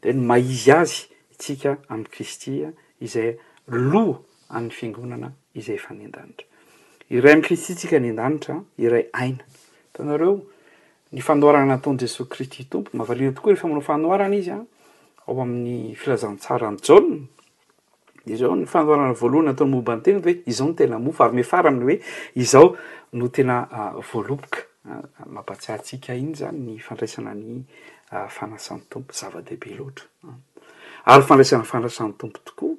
deny 0.05 0.27
maizy 0.35 0.75
azy 0.81 1.03
tsika 1.41 1.79
am'y 1.93 2.09
kristy 2.17 2.61
izay 3.01 3.31
loha 3.91 4.19
any 4.59 4.71
fiangonana 4.75 5.33
izay 5.57 5.75
efa 5.77 5.95
ny 5.95 6.05
andanitra 6.07 6.47
iray 7.09 7.33
amin'ny 7.33 7.45
kristy 7.49 7.75
tsika 7.75 7.99
ny 8.01 8.11
andanitra 8.13 8.57
iray 8.79 9.05
aina 9.13 9.45
taonareo 9.97 10.35
ny 11.13 11.21
fanoarana 11.23 11.75
nataonyjesosy 11.77 12.29
kristy 12.31 12.65
tompo 12.69 12.91
mahavaliana 12.97 13.35
tokoa 13.37 13.53
rehefa 13.53 13.69
manao 13.69 13.85
fanoarana 13.89 14.37
izya 14.37 14.59
ao 15.27 15.41
amin'ny 15.43 15.95
filazantsara 15.97 16.71
ny 16.71 16.79
jana 16.85 17.17
dzao 18.27 18.55
ny 18.57 18.67
fanoarana 18.67 19.15
voalohan 19.19 19.49
nataony 19.53 19.73
mombany 19.73 20.01
tena 20.05 20.19
dhoe 20.21 20.37
izao 20.47 20.69
no 20.69 20.75
tena 20.85 20.99
mofo 20.99 21.25
ary 21.25 21.37
mefara 21.37 21.69
aminy 21.71 21.85
hoe 21.95 21.99
izao 22.35 22.69
no 23.13 23.29
tena 23.29 23.57
voaloboka 24.13 24.59
mampatsiantsika 25.27 26.15
iny 26.15 26.35
zany 26.35 26.59
ny 26.67 26.75
fandraisana 26.81 27.35
ny 27.35 27.63
fanasany 28.29 28.83
tompo 28.91 29.13
zava-dehibe 29.13 29.77
loatra 29.79 30.07
ary 31.07 31.23
fandraisana 31.25 31.65
fandrasan'ny 31.65 32.15
tompo 32.19 32.39
tokoa 32.45 32.75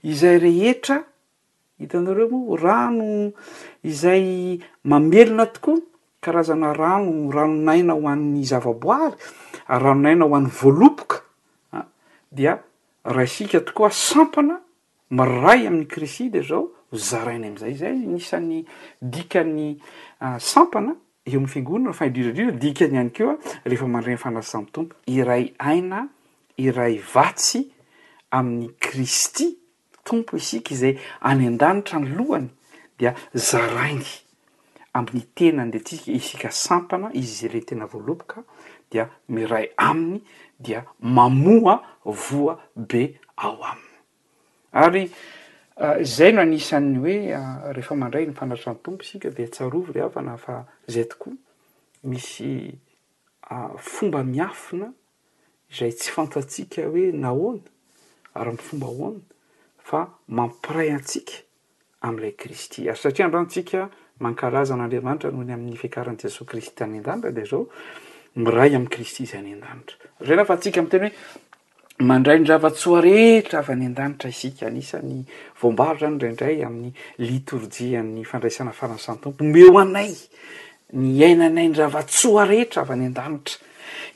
izay 0.03 0.37
rehetra 0.39 1.01
hitanareo 1.79 2.29
moa 2.31 2.57
rano 2.61 3.33
izay 3.85 4.59
mamelona 4.85 5.47
tokoa 5.47 5.79
karazana 6.21 6.73
rano 6.73 7.31
rano 7.31 7.55
naina 7.63 7.93
ho 7.93 8.09
an'ny 8.09 8.45
zavaboary 8.45 9.17
ranonaina 9.69 10.25
ho 10.25 10.35
an'ny 10.35 10.49
voalopoka 10.51 11.21
ah, 11.73 11.85
dia 12.33 12.59
raysika 13.05 13.61
tokoa 13.61 13.91
sampana 13.91 14.61
miray 15.11 15.67
amin'ny 15.67 15.87
krisi 15.87 16.31
de 16.31 16.41
zao 16.43 16.71
zaraina 16.95 17.47
am'izay 17.47 17.75
zay 17.75 17.95
nisan'ny 17.99 18.65
dikany 19.03 19.77
ah, 20.21 20.39
sampana 20.41 20.97
eo 21.27 21.37
am'ny 21.37 21.49
fiangonna 21.49 21.91
r 21.93 21.99
fay 21.99 22.11
diradrira 22.11 22.53
dikany 22.57 22.97
hany 22.97 23.11
koa 23.13 23.37
rehefa 23.69 23.85
manren- 23.87 24.17
fanassamby 24.17 24.71
tompo 24.73 24.97
iray 25.13 25.53
aina 25.61 26.09
iray 26.57 26.97
vatsy 27.15 27.69
amin'ny 28.33 28.73
kristy 28.81 29.61
tompo 30.07 30.37
isika 30.37 30.75
izay 30.75 30.95
any 31.21 31.45
an-danitra 31.51 31.99
ny 32.01 32.15
lohany 32.17 32.49
dia 32.99 33.13
zaraingy 33.35 34.15
amin'ny 34.97 35.25
tena 35.37 35.65
ndetsika 35.67 36.09
isika 36.21 36.49
sampana 36.51 37.11
izy 37.19 37.35
zay 37.41 37.51
la 37.55 37.61
tena 37.69 37.85
voaloboka 37.93 38.39
dia 38.91 39.05
miray 39.35 39.67
aminy 39.77 40.21
dia 40.65 40.81
mamoa 41.17 41.75
voa 42.29 42.55
be 42.89 43.03
ao 43.37 43.59
aminy 43.73 43.93
ary 44.73 45.03
ah, 45.83 45.99
zay 46.17 46.33
no 46.33 46.41
anisan'ny 46.41 46.99
hoe 47.03 47.17
ah, 47.37 47.73
rehefa 47.75 47.95
mandray 47.99 48.27
ny 48.27 48.35
fanaritrany 48.39 48.79
tompo 48.83 49.03
isika 49.03 49.31
de 49.31 49.47
tsarovy 49.51 49.93
ry 49.93 50.01
avana 50.07 50.39
fa 50.39 50.63
zay 50.89 51.05
tokoa 51.11 51.35
misy 52.07 52.71
ah, 53.51 53.75
fomba 53.77 54.23
miafina 54.25 54.93
zay 55.79 55.91
tsy 55.93 56.13
fantatsiaka 56.17 56.87
hoe 56.93 57.11
na 57.13 57.35
hoana 57.37 57.67
ary 58.35 58.51
amy 58.53 58.63
fomba 58.69 58.87
hoana 58.87 59.27
fa 59.87 60.03
mampiray 60.35 60.89
atsika 60.97 61.39
am'ilay 62.07 62.35
kristy 62.35 62.89
ary 62.91 62.99
satria 62.99 63.29
ndrao 63.29 63.43
ntsika 63.43 63.81
mankarazan'andriamanitra 64.25 65.31
nohony 65.31 65.53
amin'ny 65.55 65.77
fiakaran'jesosy 65.83 66.45
kristy 66.51 66.83
any 66.85 66.97
andanitra 66.99 67.31
de 67.37 67.45
zao 67.51 67.63
miray 68.35 68.75
amin'y 68.77 68.91
kristy 68.95 69.23
izay 69.23 69.39
any 69.41 69.53
andanitra 69.53 69.87
zay 70.27 70.37
nafa 70.41 70.55
atsika 70.59 70.81
am'y 70.81 70.91
teny 70.91 71.09
hoe 71.13 72.07
mandray 72.11 72.39
nravatsoa 72.43 73.01
rehetra 73.07 73.59
avy 73.63 73.73
any 73.77 73.87
an-danitra 73.91 74.29
isika 74.35 74.67
anisan'ny 74.71 75.21
voambaro 75.63 75.95
zany 76.01 76.15
ndraindray 76.17 76.57
amin'ny 76.67 76.93
litorjia 77.29 78.03
ny 78.03 78.25
fandraisana 78.31 78.75
farasany 78.81 79.21
tompo 79.23 79.45
meo 79.55 79.77
anay 79.85 80.11
ny 80.99 81.15
ainanay 81.31 81.69
nravantsoa 81.77 82.45
rehetra 82.53 82.83
avy 82.83 82.97
any 82.99 83.07
an-danitra 83.07 83.63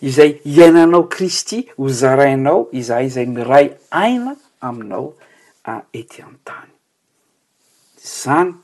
izay 0.02 0.32
hiainanao 0.42 1.04
kristy 1.14 1.62
hozarainao 1.78 2.68
izahy 2.72 3.08
zay 3.08 3.26
miray 3.26 3.70
aina 3.90 4.34
aminao 4.60 5.14
etyanntany 5.94 6.70
zany 7.98 8.54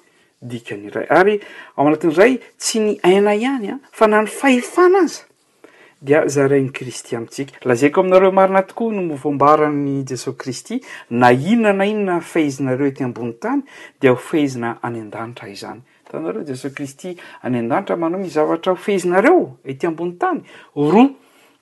dikanyray 0.51 1.07
ary 1.21 1.35
aanatin'ny 1.77 2.17
ray 2.17 2.35
tsy 2.59 2.79
ny 2.87 2.95
aina 3.09 3.35
ihany 3.37 3.69
a 3.69 3.75
ah, 3.77 3.81
fa 3.99 4.07
nany 4.09 4.27
fahefana 4.33 5.01
aza 5.05 5.25
dea 6.07 6.23
zarayny 6.35 6.71
kristy 6.79 7.13
amitsika 7.17 7.53
lazayko 7.69 7.99
aminareo 8.01 8.33
marina 8.39 8.63
tokoa 8.69 8.93
no 8.95 9.03
mivombarany 9.09 10.05
jesos 10.09 10.35
kristy 10.43 10.77
na 11.11 11.29
inona 11.33 11.73
na 11.79 11.85
inona 11.93 12.21
fahezinareo 12.21 12.89
ety 12.89 13.05
ambony 13.05 13.33
tany 13.43 13.61
de 14.01 14.09
ho 14.09 14.17
fehezina 14.31 14.79
any 14.83 15.01
andanitra 15.01 15.49
izany 15.53 15.81
tanareo 16.11 16.43
jesosy 16.49 16.75
kristy 16.75 17.11
anyan-danitra 17.43 17.97
manao 17.97 18.21
mizavatra 18.21 18.73
hofehezinareo 18.73 19.57
ety 19.65 19.87
ambony 19.87 20.13
tany 20.17 20.41
ro 20.77 21.11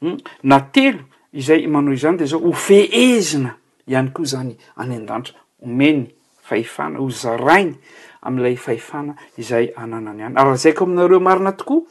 mm, 0.00 0.18
na 0.42 0.60
tena 0.60 0.98
izay 1.32 1.66
manao 1.66 1.94
izany 1.94 2.16
de 2.22 2.30
zao 2.30 2.40
hofehezina 2.40 3.56
ihany 3.86 4.12
koa 4.12 4.24
zany 4.26 4.54
any 4.78 4.94
an-dantra 4.96 5.34
omeny 5.62 6.08
fahefana 6.48 6.98
hozarainy 6.98 7.74
am'ilay 8.22 8.56
fahefana 8.56 9.14
izay 9.38 9.70
ananany 9.76 10.22
any 10.24 10.36
araha 10.36 10.56
zaiko 10.56 10.84
aminareo 10.84 11.20
marina 11.20 11.52
tokoa 11.52 11.82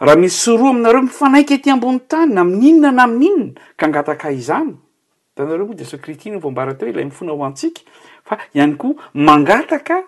raha 0.00 0.16
missoroa 0.16 0.70
aminareo 0.70 1.02
mifanaiky 1.02 1.54
ety 1.54 1.70
ambony 1.70 2.00
tany 2.08 2.34
na 2.34 2.44
min'inona 2.44 2.92
na 2.92 3.02
amin'inona 3.04 3.60
ka 3.76 3.86
angataka 3.86 4.30
izany 4.32 4.74
htanareo 5.34 5.66
moa 5.66 5.74
de 5.74 5.84
so 5.84 5.98
kriti 5.98 6.30
no 6.30 6.36
o 6.38 6.40
voambara 6.40 6.74
teho 6.74 6.90
ilay 6.90 7.04
mifoana 7.04 7.32
ho 7.32 7.44
antsiaka 7.44 7.80
fa 8.24 8.38
ihany 8.54 8.76
koa 8.76 8.94
mangataka 9.14 10.02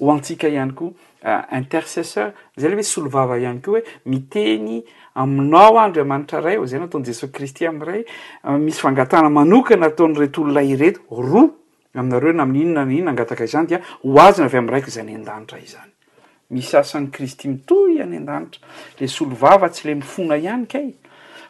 ho 0.00 0.12
antsika 0.12 0.48
ihany 0.48 0.72
koa 0.74 0.92
euh, 1.24 1.44
intercesseur 1.58 2.32
zay 2.56 2.68
le 2.70 2.74
hoe 2.76 2.82
solovava 2.82 3.36
ihany 3.38 3.60
koa 3.60 3.78
hoe 3.80 3.84
miteny 4.06 4.82
aminao 5.20 5.78
andriamanitra 5.78 6.40
ray 6.40 6.56
o 6.58 6.64
izay 6.64 6.80
nataony 6.80 7.04
jesosy 7.06 7.32
kristy 7.32 7.66
amy 7.66 7.84
ray 7.84 8.04
ah, 8.42 8.58
misy 8.58 8.80
fangatana 8.80 9.28
manokana 9.28 9.86
ataony 9.86 10.14
reto 10.18 10.42
olona 10.42 10.62
ireto 10.62 11.00
roa 11.10 11.48
aminareo 11.94 12.32
na 12.32 12.42
amin'inona 12.42 12.92
ino 12.92 13.10
angataka 13.10 13.44
izany 13.44 13.66
dia 13.66 13.80
hoazony 14.02 14.46
avy 14.48 14.56
amyraiko 14.58 14.88
izay 14.88 15.02
any 15.04 15.14
an-danitra 15.14 15.58
izany 15.58 15.92
misy 16.50 16.76
asan'ny 16.78 17.10
kristy 17.10 17.48
mitoy 17.48 18.00
any 18.02 18.16
an-danitra 18.16 18.66
le 19.00 19.06
solo 19.08 19.34
vava 19.36 19.68
tsy 19.68 19.88
le 19.88 19.94
mifona 19.94 20.36
ihany 20.36 20.66
kaay 20.66 20.88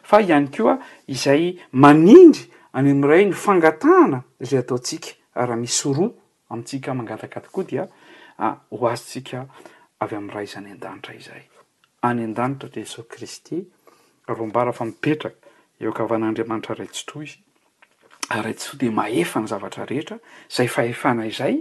fa 0.03 0.21
ihany 0.21 0.49
keoa 0.51 0.77
izay 1.07 1.55
manindry 1.71 2.43
any 2.73 2.91
am'ray 2.91 3.25
ny 3.25 3.31
fangatana 3.33 4.23
zay 4.41 4.59
ataontsika 4.59 5.15
raha 5.35 5.55
misy 5.55 5.87
roa 5.93 6.11
amitsika 6.49 6.93
mangataka 6.93 7.39
tokoa 7.47 7.63
dia 7.63 7.87
ah, 8.39 8.55
hoazotsika 8.71 9.45
avy 10.01 10.15
am''ray 10.15 10.45
zany 10.45 10.71
andanitra 10.71 11.13
izay 11.15 11.43
any 12.03 12.23
an-danitra 12.23 12.69
desosy 12.69 13.03
kristy 13.07 13.59
roambara 14.27 14.73
fa 14.73 14.85
mipetraka 14.85 15.37
eo 15.83 15.91
kavyan'andriamanitra 15.97 16.73
raytsy 16.79 17.03
toa 17.09 17.23
izy 17.25 17.37
raitsy 18.45 18.65
tsoa 18.67 18.79
de 18.81 18.89
mahefa 18.99 19.39
ny 19.41 19.47
zavatra 19.51 19.85
rehetra 19.91 20.17
zay 20.55 20.67
fahefana 20.67 21.25
izay 21.31 21.57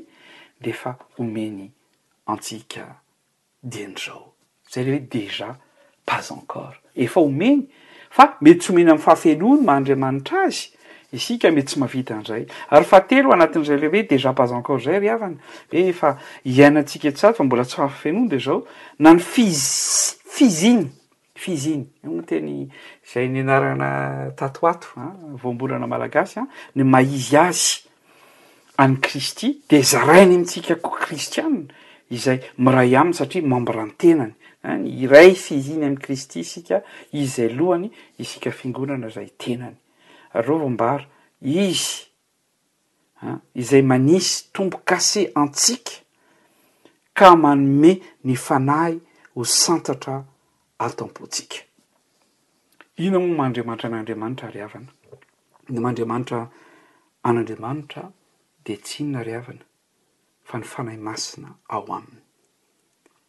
de 0.61 0.71
efa 0.71 0.93
homeny 1.19 1.71
antsika 2.27 2.85
din' 3.63 3.95
izao 4.01 4.33
zay 4.73 4.85
reh 4.85 4.95
hoe 4.97 5.07
dejà 5.15 5.49
pas 6.09 6.27
encore 6.37 6.79
efa 6.95 7.21
homeny 7.21 7.59
fa 8.11 8.25
mety 8.41 8.59
tsy 8.61 8.73
homeny 8.73 8.91
ami'ny 8.91 9.05
fahafenoany 9.05 9.65
mandriamanitra 9.71 10.39
azy 10.49 10.67
isika 11.13 11.51
mety 11.51 11.67
tsy 11.75 11.79
mavita 11.79 12.15
an'izay 12.15 12.45
ary 12.71 12.85
fa 12.87 13.01
telo 13.01 13.33
anatin'izay 13.35 13.79
lehihoe 13.81 14.07
dejapazenkor 14.11 14.81
zay 14.83 15.01
riavany 15.03 15.37
efa 15.73 16.17
iainantsika 16.45 17.11
tsay 17.13 17.33
fa 17.35 17.45
mbola 17.45 17.65
tsyafenonda 17.65 18.39
zao 18.39 18.65
na 18.99 19.13
ny 19.15 19.19
fizfiziny 19.21 20.87
fiziny 21.35 21.87
oteny 22.19 22.71
zay 23.13 23.29
nynarana 23.29 23.89
tatoato 24.39 24.89
voambolana 25.43 25.87
malagasy 25.87 26.41
ny 26.77 26.83
maizy 26.87 27.37
azy 27.37 27.67
any 28.79 28.97
kristy 29.03 29.59
de 29.71 29.83
zarainy 29.83 30.39
mitsika 30.39 30.75
ko 30.79 30.91
kristian 30.95 31.67
izay 32.11 32.39
miray 32.57 32.95
aminy 32.97 33.15
satria 33.19 33.43
mambranytenanyiray 33.43 35.35
fiiny 35.35 35.87
aykristy 35.91 36.45
sika 36.45 36.83
izay 37.13 37.49
lohany 37.49 37.91
isika 38.19 38.51
fingonana 38.55 39.09
zay 39.09 39.27
tenany 39.39 39.75
reovombara 40.33 41.05
izya 41.41 42.07
izay 43.55 43.83
manisy 43.83 44.53
tombo 44.53 44.79
kase 44.85 45.31
antsika 45.35 45.93
ka 47.15 47.37
manome 47.37 48.01
ny 48.25 48.35
fanahy 48.37 49.01
ho 49.35 49.45
santatra 49.45 50.25
atam-potsika 50.79 51.57
ina 52.97 53.19
moa 53.19 53.29
n 53.31 53.37
mandriamanitra 53.37 53.89
anandriamanitra 53.89 54.49
ry 54.55 54.61
havana 54.63 54.89
de 55.69 55.81
mandriamanitra 55.81 56.51
an'andriamanitra 57.23 58.11
de 58.65 58.77
tsinona 58.77 59.23
ry 59.25 59.33
havana 59.37 59.65
fa 60.45 60.59
ny 60.59 60.65
fanahy 60.65 60.97
masina 60.99 61.55
ao 61.69 61.85
aminy 61.93 62.23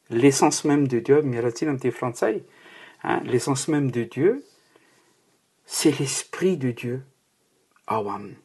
l'essence 0.09 0.65
meme 0.67 0.87
de 0.87 1.01
dieu 1.01 1.21
miarantsina 1.23 1.71
amite 1.71 1.91
frantsay 1.91 2.43
l'essence 3.25 3.67
meme 3.71 3.91
de 3.91 4.05
dieu 4.05 4.43
se 5.73 5.87
l'esprit 5.87 6.57
de 6.57 6.71
dieu 6.71 6.99
ao 7.87 8.09
aminy 8.09 8.35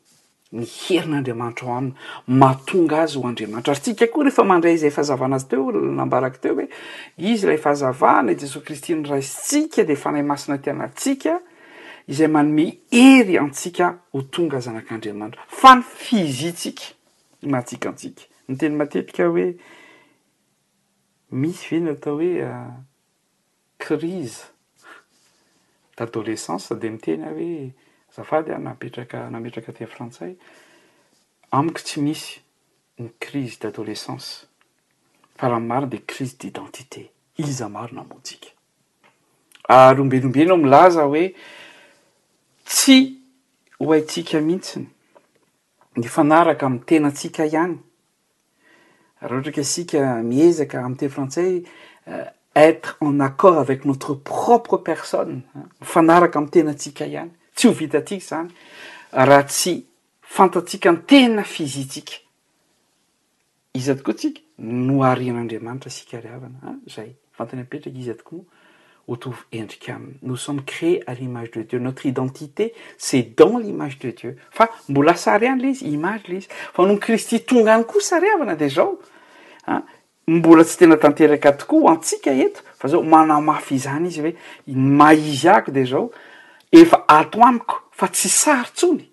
ny 0.55 0.63
herin'andriamanitra 0.67 1.67
ao 1.67 1.79
aminy 1.81 1.97
maatonga 2.39 3.01
azy 3.03 3.19
ho 3.19 3.25
andriamanitra 3.27 3.75
ary 3.75 3.81
tsika 3.83 4.07
koa 4.13 4.25
rehefa 4.29 4.45
mandray 4.47 4.77
izay 4.79 4.95
fahazavana 4.95 5.37
azy 5.41 5.49
teo 5.51 5.73
lola 5.75 5.91
nambaraka 5.97 6.39
teo 6.39 6.55
hoe 6.55 6.69
izy 7.19 7.47
rahay 7.49 7.59
fahazavana 7.67 8.33
i 8.33 8.39
jesos 8.39 8.63
kristy 8.65 8.95
ny 8.95 9.09
raistsika 9.11 9.85
de 9.85 9.97
fanay 9.99 10.23
masina 10.23 10.59
tiana 10.63 10.85
atsika 10.87 11.41
izay 12.07 12.29
manome 12.31 12.69
hery 12.95 13.39
antsika 13.43 13.91
ho 14.13 14.23
tonga 14.23 14.61
zanak'andriamanitra 14.63 15.43
fa 15.49 15.75
ny 15.75 15.83
fiziantsika 15.95 16.95
matsikantsika 17.43 18.23
ny 18.49 18.57
teny 18.59 18.77
matetika 18.79 19.27
hoe 19.27 19.53
misy 21.31 21.71
ve 21.75 21.81
ny 21.81 21.91
atao 21.97 22.21
hoe 22.23 22.53
krize 23.83 24.39
euh, 24.43 24.53
d 25.97 26.01
adolescence 26.03 26.73
a 26.73 26.77
de 26.77 26.89
mitena 26.89 27.31
hoe 27.33 27.73
zafady 28.15 28.51
a 28.51 28.57
napetraka 28.59 29.29
nametraka 29.31 29.73
te 29.73 29.85
frantsay 29.87 30.33
amiko 31.57 31.81
tsy 31.87 31.99
misy 32.05 32.33
ny 33.01 33.09
crisy 33.19 33.57
d'adolescence 33.61 34.27
fa 35.37 35.49
raha 35.49 35.61
nmarina 35.61 35.89
de 35.91 35.97
y 35.97 36.05
crise 36.05 36.37
d'identité 36.39 37.03
iza 37.41 37.69
marina 37.69 38.03
montsika 38.09 38.49
ary 39.69 39.99
ah, 39.99 40.03
ombenoombena 40.03 40.53
ao 40.53 40.57
milaza 40.65 41.03
hoe 41.09 41.25
tsy 42.69 42.99
ho 43.81 43.89
haitsika 43.93 44.41
mihitsiny 44.41 44.87
ny 45.97 46.05
fanaraka 46.15 46.67
amy 46.67 46.81
tena 46.89 47.09
atsika 47.09 47.45
ihany 47.49 47.81
raha 49.21 49.35
ohatra 49.35 49.53
ka 49.57 49.61
asika 49.65 49.99
miezaka 50.23 50.77
amy 50.85 50.97
te 51.01 51.09
frantsay 51.09 51.65
eh, 52.07 52.29
etre 52.57 52.97
en 53.01 53.21
accord 53.21 53.59
avec 53.59 53.85
notre 53.85 54.15
propre 54.15 54.79
personne 54.79 55.43
fanaraka 55.83 56.39
am'y 56.41 56.51
tena 56.51 56.71
antsika 56.73 57.07
ihany 57.07 57.31
tsy 57.55 57.69
ho 57.69 57.73
vitatika 57.73 58.27
zany 58.29 58.49
raha 59.13 59.45
tsy 59.45 59.75
fantatsika 60.35 60.91
ntena 60.97 61.45
fizintsika 61.45 62.15
izy 63.79 63.91
adykoa 63.93 64.15
tsika 64.19 64.41
no 64.59 65.03
arin'andriamanitra 65.11 65.91
sikariavana 65.91 66.79
zay 66.95 67.11
fantany 67.39 67.61
ampetraka 67.65 67.99
izy 68.03 68.15
dikomoa 68.21 68.47
otovy 69.13 69.43
endrika 69.61 69.91
aminy 69.99 70.15
no 70.23 70.37
somme 70.37 70.65
créés 70.73 71.03
à 71.07 71.13
l'image 71.13 71.51
de 71.51 71.63
dieu 71.63 71.79
notre 71.79 72.07
identité 72.07 72.73
cet 72.97 73.37
dans 73.39 73.59
l'image 73.59 73.99
de 73.99 74.11
dieu 74.11 74.33
fa 74.51 74.71
mbola 74.89 75.15
sariany 75.15 75.61
la 75.63 75.69
izy 75.75 75.85
image 75.99 76.25
la 76.29 76.35
izy 76.41 76.49
fa 76.75 76.87
no 76.87 76.97
kristi 76.97 77.41
tongany 77.45 77.85
koa 77.85 78.01
saariavana 78.11 78.57
de 78.57 78.69
zao 78.69 78.99
mbola 80.27 80.65
tsy 80.65 80.77
tena 80.79 80.97
tanteraka 80.97 81.53
tokoa 81.55 81.91
antsika 81.93 82.31
eto 82.33 82.63
fa 82.79 82.89
zao 82.89 83.03
manao 83.03 83.41
mafiizany 83.43 84.07
izy 84.09 84.21
hoe 84.23 84.35
maizy 84.77 85.49
ako 85.49 85.71
de 85.71 85.85
zao 85.85 86.11
efa 86.73 87.05
ato 87.09 87.43
amiko 87.47 87.77
fa 87.95 88.09
tsy 88.09 88.29
sary 88.29 88.71
tsony 88.75 89.07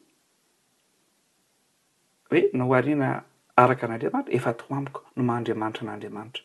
hoe 2.30 2.50
nao 2.54 2.74
arina 2.74 3.24
araka 3.56 3.88
n'andriamanitra 3.88 4.34
efa 4.34 4.50
ato 4.50 4.66
amiko 4.70 5.02
no 5.16 5.24
mandriamanitra 5.24 5.84
n'andriamanitra 5.86 6.44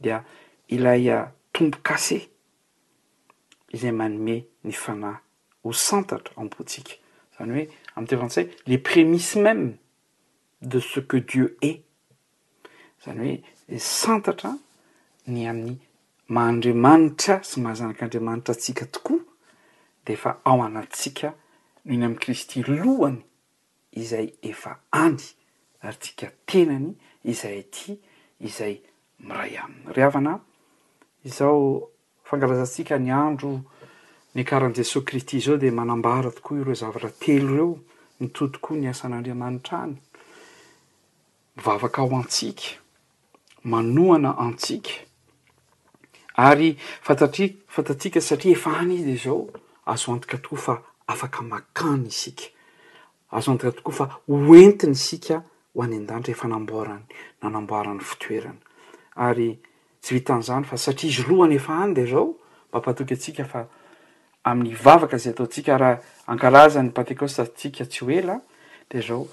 dia 0.00 0.22
ilaya 0.68 1.20
ah, 1.22 1.30
tombo 1.52 1.78
kase 1.82 2.28
izay 3.74 3.92
manome 3.92 4.44
ny 4.64 4.72
fana 4.72 5.18
ho 5.64 5.72
santatra 5.72 6.34
ampotsika 6.36 6.94
izany 7.34 7.50
hoe 7.54 7.66
amy 7.96 8.06
toe 8.06 8.18
fantsay 8.18 8.46
le 8.66 8.78
premisy 8.78 9.38
meme 9.42 9.74
de 10.62 10.78
ce 10.80 11.00
que 11.02 11.16
dieu 11.18 11.56
he 11.60 11.80
izany 13.02 13.18
hoe 13.42 13.55
i 13.68 13.78
santatra 13.80 14.52
ny 15.34 15.42
amin'ny 15.50 15.76
mah-andriamanitra 16.30 17.40
sy 17.46 17.58
mahazanak'andriamanitra 17.64 18.54
atsika 18.54 18.84
tokoa 18.94 19.18
de 20.06 20.12
efa 20.14 20.30
ao 20.44 20.62
anatsiaka 20.62 21.28
no 21.84 21.90
iny 21.94 22.04
amin'ny 22.06 22.20
kristy 22.22 22.62
lohany 22.62 23.16
izay 24.00 24.26
efa 24.50 24.72
any 24.92 25.18
ary 25.82 25.98
tsika 26.00 26.26
tenany 26.48 26.94
izay 27.32 27.58
ty 27.74 27.98
izay 28.46 28.74
miray 29.26 29.54
aminy 29.64 29.90
ry 29.96 30.02
avana 30.06 30.36
izao 31.26 31.90
fangalazantsika 32.24 32.98
ny 33.02 33.10
andro 33.18 33.52
ny 34.34 34.42
akaran'i 34.46 34.78
jesosy 34.78 35.06
kristy 35.10 35.40
zao 35.42 35.56
de 35.58 35.70
manambara 35.74 36.30
tokoa 36.30 36.58
ireo 36.62 36.74
zavatra 36.84 37.10
telo 37.10 37.52
ireo 37.54 37.70
nytotokoa 38.20 38.76
ny 38.78 38.88
asan'andriamanitra 38.94 39.76
any 39.88 39.98
mivavaka 41.58 42.02
ao 42.02 42.16
antsiaka 42.22 42.84
manohana 43.66 44.34
antsika 44.38 44.90
ary 46.36 46.76
fatatri 47.02 47.46
fantatsiaka 47.74 48.20
satria 48.20 48.52
efa 48.54 48.70
hany 48.78 48.98
de 49.06 49.14
zao 49.16 49.48
azo 49.86 50.12
antika 50.12 50.38
tokoa 50.38 50.58
fa 50.58 50.74
afaka 51.06 51.42
makany 51.42 52.06
isika 52.08 52.44
azo 53.30 53.50
antoka 53.52 53.72
tokoa 53.76 53.94
fa 53.96 54.04
hoentiny 54.28 54.92
isika 54.92 55.36
ho 55.74 55.82
any 55.82 55.96
an-datra 55.96 56.30
efa 56.34 56.48
namborany 56.48 57.04
nanamboaran'ny 57.42 58.00
fitoerana 58.10 58.62
ary 59.26 59.48
tsy 60.00 60.14
vitan'izany 60.14 60.64
fa 60.64 60.76
satria 60.76 61.10
izy 61.10 61.22
lohany 61.28 61.54
efa 61.58 61.74
any 61.82 61.94
de 61.94 62.06
zao 62.12 62.30
mba 62.68 62.78
ampatoky 62.78 63.14
atsika 63.14 63.44
fa 63.52 63.66
amin'ny 64.44 64.74
vavaka 64.84 65.16
izay 65.16 65.32
ataontsika 65.32 65.78
raha 65.82 66.02
ankalaza 66.32 66.82
ny 66.82 66.90
patekosta 66.98 67.46
tsika 67.46 67.84
tsy 67.86 68.04
hoela 68.04 68.40
de 68.90 69.00
zao 69.00 69.26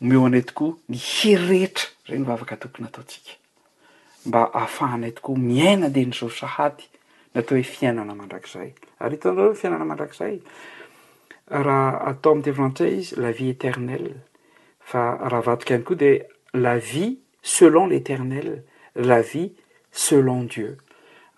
meo 0.00 0.26
anay 0.26 0.42
tokoa 0.42 0.76
ny 0.88 0.96
hirehetra 0.96 1.86
ra 2.08 2.16
ny 2.18 2.24
vavaka 2.30 2.56
tokony 2.56 2.88
ataotsika 2.88 3.32
mba 4.28 4.52
ahafahanay 4.54 5.12
tokoa 5.12 5.38
miaina 5.38 5.88
de 5.88 6.04
ny 6.06 6.12
zo 6.12 6.28
sahaty 6.28 6.84
natao 7.34 7.56
hoe 7.56 7.64
fiainana 7.64 8.14
mandrakizay 8.14 8.68
ary 9.00 9.16
hitanrah 9.16 9.54
fiainana 9.56 9.84
mandrakizay 9.88 10.34
raha 11.66 12.00
atao 12.10 12.32
ami'y 12.32 12.44
te 12.44 12.52
vian-tsay 12.58 12.92
izy 13.00 13.14
la 13.16 13.30
via 13.32 13.52
eternell 13.56 14.06
fa 14.80 15.06
raha 15.32 15.44
vatoka 15.48 15.74
any 15.74 15.84
koa 15.84 15.96
de 16.04 16.10
la 16.52 16.74
via 16.76 17.08
selon 17.42 17.86
l'eternel 17.88 18.50
la 19.10 19.18
via 19.22 19.48
selon 19.92 20.44
dieu 20.44 20.76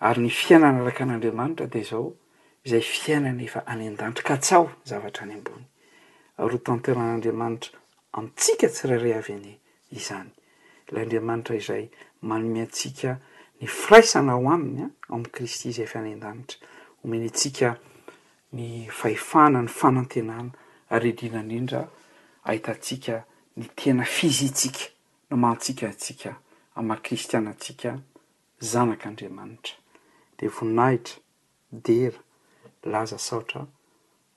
ary 0.09 0.25
ny 0.27 0.35
fiainana 0.41 0.83
araka 0.83 1.03
an'andriamanitra 1.07 1.67
de 1.71 1.81
zao 1.93 2.11
izay 2.65 2.83
fiainany 2.83 3.47
efa 3.47 3.63
anyen-dandrika 3.65 4.35
tsaho 4.37 4.67
zavatra 4.83 5.23
any 5.29 5.37
ambony 5.39 5.65
ary 6.43 6.55
ho 6.55 6.59
tanteran'andriamanitra 6.59 7.79
antsika 8.19 8.67
tsy 8.67 8.87
rare 8.91 9.15
avy 9.15 9.35
any 9.39 9.51
izany 9.95 10.29
landriamanitra 10.91 11.55
izay 11.55 11.87
manome 12.21 12.61
antsiaka 12.61 13.19
ny 13.61 13.67
firaisana 13.67 14.33
aho 14.33 14.51
aminya 14.51 14.85
ah, 14.89 14.93
o 15.09 15.15
amin'ny 15.15 15.31
kristy 15.31 15.69
izay 15.69 15.83
efa 15.85 15.99
any 15.99 16.13
an-danitra 16.13 16.57
omeny 17.03 17.25
antsika 17.27 17.77
ny 18.53 18.87
fahefana 18.89 19.61
ny 19.61 19.67
fanantenana 19.69 20.51
arydina 20.89 21.41
indrindra 21.41 21.87
ahitantsiaka 22.43 23.23
ny 23.57 23.65
tena 23.75 24.03
fizitsika 24.05 24.85
no 25.29 25.37
mahatsika 25.37 25.89
atsika 25.89 26.35
ama-kristianantsiaka 26.75 27.99
zanak'andriamanitra 28.59 29.75
de 30.37 30.47
voninahitra 30.47 31.19
dera 31.71 32.19
laza 32.83 33.17
saotra 33.17 33.61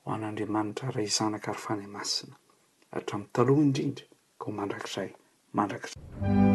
ho 0.04 0.12
an'andriamanitra 0.14 0.90
rahay 0.90 1.06
zanaka 1.08 1.50
ary 1.52 1.60
fany 1.60 1.86
masina 1.86 2.34
ahatramin'ny 2.92 3.32
taloha 3.32 3.60
indrindra 3.62 4.04
ko 4.38 4.50
mandrak'zay 4.52 5.10
mandrak'izay 5.52 6.53